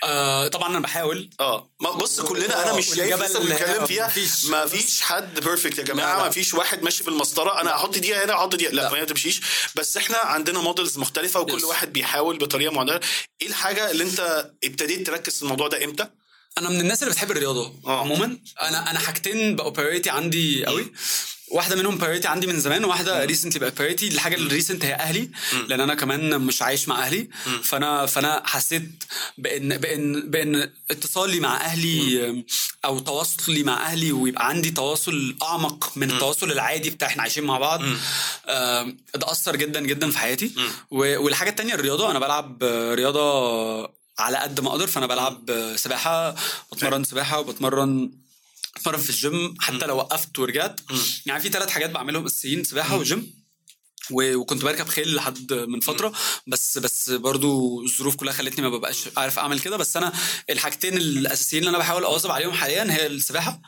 [0.04, 1.30] آه طبعا أنا بحاول.
[1.40, 1.70] آه.
[1.80, 5.84] بص كلنا أنا مش شايف لسه اللي بنتكلم فيها مفيش- ما فيش حد perfect يا
[5.84, 6.22] جماعة.
[6.22, 7.60] ما فيش واحد ماشي في المسطرة.
[7.60, 8.90] أنا أحط دي هنا أحط دي لا, لا.
[8.92, 9.40] ما هي بتمشيش
[9.76, 11.64] بس إحنا عندنا models مختلفة وكل Yes.
[11.64, 13.00] واحد بيحاول بطريقة معينة.
[13.42, 16.08] إيه الحاجة اللي أنت ابتديت تركز في الموضوع ده إمتى؟
[16.58, 18.00] أنا من الناس اللي بتحب الرياضة آه.
[18.00, 18.38] عموما.
[18.62, 20.92] أنا أنا حاجتين priority عندي قوي
[21.52, 24.02] واحدة منهم priority عندي من زمان وواحده recently بقت priority.
[24.02, 25.30] الحاجة ال recent هي أهلي
[25.68, 27.28] لأن أنا كمان مش عايش مع أهلي.
[27.62, 29.04] فأنا فأنا حسيت
[29.38, 32.44] بإن بإن بإن اتصالي مع أهلي
[32.84, 37.58] أو تواصلي مع أهلي ويبقى عندي تواصل أعمق من التواصل العادي بتاع إحنا عايشين مع
[37.58, 37.80] بعض.
[37.82, 40.52] آم، ده أثر جدا جدا في حياتي.
[40.90, 42.10] والحاجة التانية الرياضة.
[42.10, 43.22] أنا بلعب آه، رياضة
[44.18, 44.86] على قد ما أقدر.
[44.86, 46.34] فأنا بلعب آه، سباحة
[46.72, 48.10] بتمرن سباحة وبتمرن
[48.82, 50.80] بتمرن في الجيم حتى لو وقفت ورجعت.
[51.26, 53.41] يعني في ثلاث حاجات بعملهم اساسيين سباحة وجيم.
[54.10, 56.12] وكنت بركب خيل لحد من فترة
[56.46, 60.12] بس بس برضو الظروف كلها خلتني ما ببقاش عارف أعمل كده بس أنا
[60.50, 63.60] الحاجتين الأساسيين اللي أنا بحاول أواظب عليهم حاليا هي السباحة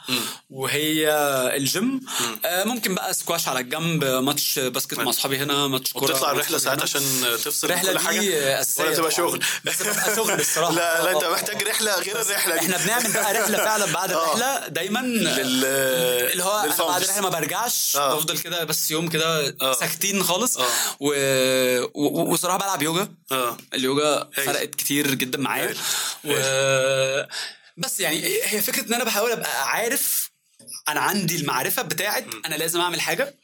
[0.51, 1.09] وهي
[1.57, 2.01] الجيم
[2.45, 6.33] آه ممكن بقى سكواش على الجنب ماتش باسكت مع أصحابي هنا ماتش كورة وبتطلع مع
[6.33, 6.83] الرحلة ساعات.
[6.83, 7.03] عشان
[7.45, 9.11] تفصل الرحلة كل حاجة دي أساسية ولا تبقى.
[9.11, 11.33] شغل بس بتبقى شغل الصراحه لا لا أنت آه.
[11.33, 14.25] محتاج رحلة غير الرحلة دي إحنا بنعمل بقى رحلة فعلا بعد آه.
[14.35, 17.03] الرحلة دايما لل اللي هو بعد.
[17.03, 18.15] الرحلة ما برجعش آه.
[18.17, 19.73] بفضل كده بس يوم كده آه.
[19.73, 20.57] ساكتين خالص.
[20.57, 20.69] آه.
[21.01, 21.09] و...
[21.95, 22.33] و...
[22.33, 23.09] وصراحة بلعب يوجا.
[23.33, 23.57] آه.
[23.75, 24.31] اليوجا.
[24.45, 25.75] فرقت كتير جدا معايا.
[26.25, 26.33] و...
[27.77, 30.31] بس يعني هي فكرة إن أنا بحاول أبقى عارف
[30.89, 33.35] أنا عندي المعرفة بتاعت أنا لازم أعمل حاجة.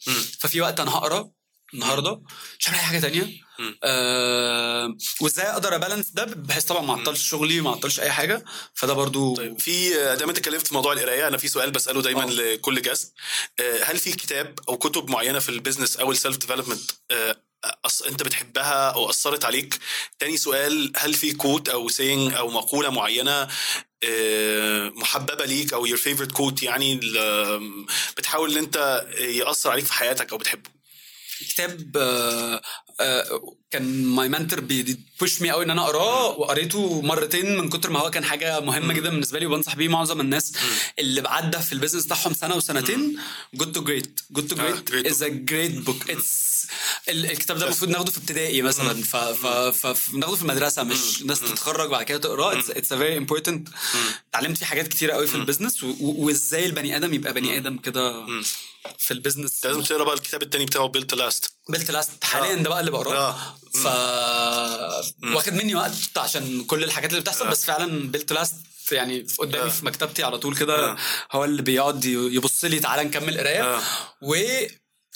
[0.41, 1.31] ففي وقت أنا هقرأ
[1.75, 2.21] النهارده؟
[2.59, 3.51] مش هعمل أي حاجة تانية.
[3.85, 8.45] آه وإزاي أقدر أ balance ده؟ بحيث طبعا ما أعطلش شغلي ما أعطلش أي حاجة.
[8.75, 9.61] فده برضو طيب.
[9.61, 11.29] في دايما اتكلمت في موضوع القراية.
[11.29, 12.27] أنا في سؤال بسأله دايما آه.
[12.27, 13.15] لكل guest
[13.85, 16.91] هل في كتاب أو كتب معينة في ال business أو ال self development
[17.85, 18.03] أص...
[18.03, 19.79] أنت بتحبها أو أثرت عليك؟
[20.19, 23.49] تاني سؤال هل في quote أو saying أو مقولة معينة
[24.05, 27.01] آه، محببة ليك أو your favorite quote يعني
[28.17, 30.80] بتحاول إن أنت يأثر عليك في حياتك أو بتحبه؟
[31.49, 32.61] كتاب آه،
[33.01, 37.91] آه، كان my mentor بي push me قوي إن أنا أقراه وقريته مرتين من كتر
[37.91, 40.53] ما هو كان حاجة مهمة جدا بالنسبة لي وبنصح بيه معظم الناس
[40.99, 43.19] اللي عدى في ال business بتاعهم سنة وسنتين
[43.55, 46.51] Good to Great Good to Great is a great book it's
[47.09, 49.47] الكتاب ده المفروض ناخده في ابتدائي مثلا ف ف
[49.87, 52.59] ف ناخده في المدرسة مش ناس تتخرج بعد كده تقراه.
[52.59, 53.69] it's a very important
[54.31, 58.27] اتعلمت فيه حاجات كتيرة قوي في ال business وإزاي البني آدم يبقى بني آدم كده
[58.99, 59.67] في ال business.
[59.67, 62.81] لازم تقرا بقى الكتاب التاني بتاعه Built to Last Built to Last حاليا ده بقى
[62.81, 63.31] اللي بقراه.
[63.31, 63.57] آه.
[63.75, 63.87] ف
[65.35, 68.55] واخد مني وقت عشان كل الحاجات اللي بتحصل بس فعلا Built to Last
[68.93, 69.69] يعني في قدامي آه.
[69.69, 70.97] في مكتبتي على طول كده آه.
[71.33, 73.75] هو اللي بيقعد يبص لي تعالى نكمل قراية.
[73.77, 73.83] آه.
[74.23, 74.35] و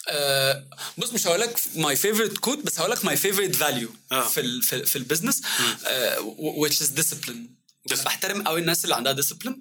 [0.09, 0.65] آه،
[0.99, 4.23] بص مش هقول لك my favorite quote بس هقول لك my favorite value آه.
[4.29, 5.43] في ال في, في ال business.
[5.87, 7.49] آه، which is discipline.
[7.93, 8.05] Discipline.
[8.05, 9.57] بحترم قوي الناس اللي عندها discipline.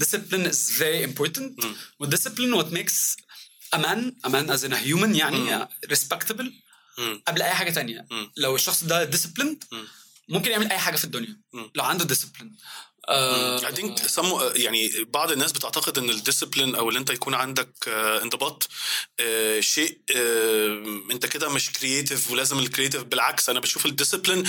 [0.00, 1.66] discipline is very important.
[2.02, 3.16] وال discipline what makes
[3.76, 6.52] man as in a human يعني respectable.
[6.98, 7.22] مم.
[7.28, 8.06] قبل أي حاجة تانية.
[8.36, 9.76] لو الشخص ده disciplined
[10.28, 11.40] ممكن يعمل أي حاجة في الدنيا.
[11.74, 12.04] لو عنده
[13.08, 17.88] I think some يعني بعض الناس بتعتقد إن ال discipline أو اللي أنت يكون عندك
[17.88, 18.68] آه، انضباط
[19.20, 24.44] آه، شيء آه، أنت كده مش creative ولازم ال creative بالعكس أنا بشوف ال discipline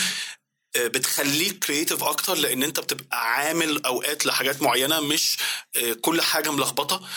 [0.78, 5.38] بتخليك creative أكتر لأن أنت بتبقى عامل أوقات لحاجات معينة مش
[5.78, 7.08] آه، كل حاجة ملخبطة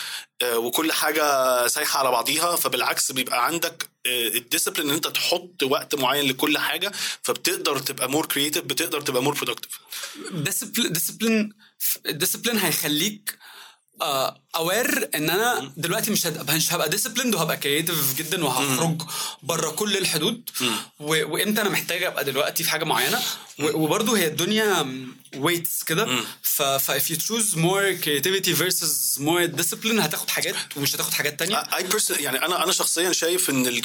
[0.41, 2.55] آه، وكل حاجة سايحة على بعضيها.
[2.55, 6.91] فبالعكس بيبقى عندك ال discipline إن أنت تحط وقت معين لكل حاجة
[7.23, 9.79] فبتقدر تبقى more creative بتقدر تبقى more productive
[10.31, 11.53] discipline
[12.05, 13.37] discipline هيخليك
[14.55, 19.01] aware إن أنا دلوقتي مش هبقى مش هبقى disciplined وهبقى creative جدا وهخرج
[19.43, 20.49] بره كل الحدود.
[20.99, 23.19] وإمتى أنا محتاج أبقى دلوقتي في حاجة معينة؟
[23.59, 24.87] و- وبرضه هي الدنيا
[25.37, 26.07] weights كده.
[26.41, 31.63] ف if you choose more creativity versus more discipline هتاخد حاجات ومش هتاخد حاجات تانية.
[31.81, 33.81] personally يعني أنا أنا شخصيا شايف إن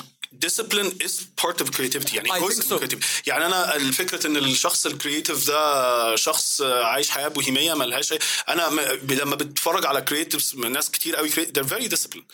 [0.47, 1.13] discipline is
[1.45, 2.83] part of creativity يعني جزء من so.
[2.83, 8.15] creativity يعني أنا الفكرة إن الشخص ال creative ده شخص عايش حياة بوهيمية ملهاش
[8.49, 8.81] أنا م-
[9.13, 12.25] لما بتتفرج على creatives ناس كتير قوي they're very disciplined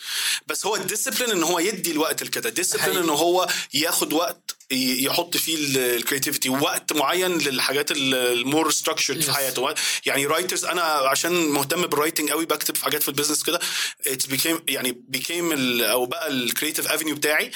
[0.47, 2.97] بس هو ال discipline إن هو يدي الوقت لكده discipline.
[2.97, 5.55] إن هو ياخد وقت يحط فيه
[5.95, 9.31] ال creativity وقت معين للحاجات ال more structured في.
[9.31, 9.73] حياته
[10.05, 13.59] يعني writers أنا عشان مهتم بال writing قوي بكتب في حاجات في ال business كده
[14.07, 17.51] it's became يعني became أو بقى ال creative avenue بتاعي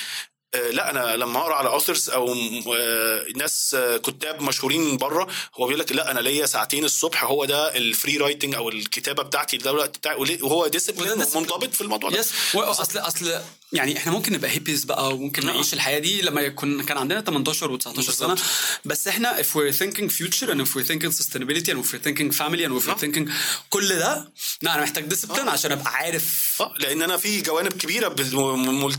[0.55, 2.35] لا أنا لما أقرأ على authors أو
[2.77, 7.45] آه، ناس آه، كتاب مشهورين بره هو بيقول لك لا أنا ليا ساعتين الصبح هو
[7.45, 11.17] ده ال free writing أو الكتابة بتاعتي ده الوقت بتاعي وهو disciplined.
[11.35, 13.41] منضبط في الموضوع ده yes اصل أصل
[13.73, 17.77] يعني إحنا ممكن نبقى هيبيز بقى وممكن نعيش الحياة دي لما يكون كان عندنا 18
[17.79, 18.37] و19 سنة.
[18.85, 22.31] بس إحنا if we're thinking future and if we're thinking sustainability and if we're thinking
[22.31, 23.29] family and if we're thinking
[23.69, 26.57] كل ده لا أنا محتاج discipline عشان أبقى عارف.
[26.61, 28.15] آه لأن أنا في جوانب كبيرة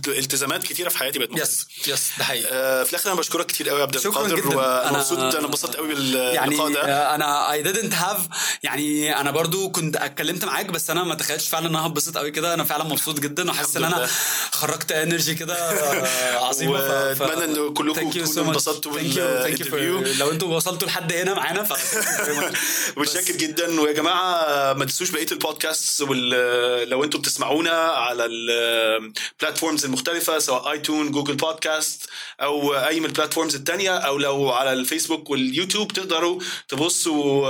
[0.09, 2.49] التزامات كتيرة في حياتي بقت yes yes ده حقيقي.
[2.53, 4.57] آه، في الآخر أنا بشكرك كتير قوي يا عبد القادر جداً.
[4.57, 6.83] وأنا أنا- مبسوط أنا انبسطت قوي يعني باللقاء ده.
[6.83, 11.49] آه، أنا I didn't have يعني أنا برضو كنت اتكلمت معاك بس أنا ما تخيلتش
[11.49, 12.55] فعلا إن أنا هبسط قوي كده.
[12.55, 14.09] أنا فعلا مبسوط جدا وحاسس إن أنا.
[14.67, 15.55] خرجت energy كده
[16.47, 18.49] عظيمة وأتمنى إن كلكم تكونوا.
[18.49, 20.19] انبسطتوا بال interview.
[20.19, 21.67] لو أنتوا وصلتوا لحد هنا معانا
[22.97, 30.39] متشكر جدا ويا جماعة ما تنسوش بقية البودكاست لو أنتم بتسمعونا على ال platforms المختلفة
[30.39, 32.03] سواء iTunes Google Podcast
[32.43, 37.45] أو أي من ال platforms التانية أو لو على الفيسبوك واليوتيوب تقدروا تبصوا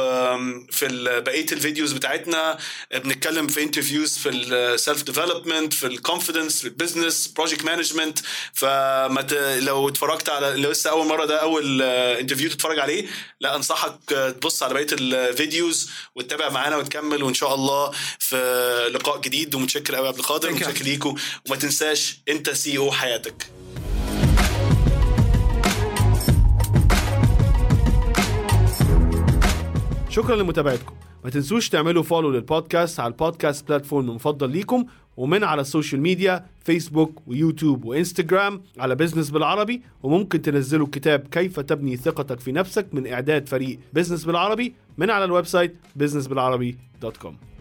[0.70, 0.88] في
[1.26, 2.58] بقية ال videos بتاعتنا
[2.94, 6.66] بنتكلم في interviews في ال self development في ال confidence في
[7.04, 8.18] ال business project management
[8.52, 9.32] فما ت...
[9.62, 13.06] لو اتفرجت على لو لسه أول مرة ده أول interview تتفرج عليه
[13.40, 18.36] لا أنصحك آه، تبص على بقية ال videos وتتابع معانا وتكمل وإن شاء الله في
[18.94, 19.54] لقاء جديد.
[19.54, 20.50] ومتشكر قوي يا عبد القادر.
[20.50, 21.14] ومتشكر ليكوا
[21.46, 23.50] وما تنساش أنت CEO حياتك.
[30.10, 30.94] شكرا لمتابعتكم.
[31.24, 34.86] ما تنسوش تعملوا follow للبودكاست على ال podcast platform المفضل ليكم
[35.16, 39.82] ومن على ال social media فيسبوك ويوتيوب وانستجرام على Business بالعربي.
[40.02, 45.24] وممكن تنزلوا كتاب كيف تبني ثقتك في نفسك من إعداد فريق Business بالعربي من على
[45.24, 47.53] ال website businessbilarabi.com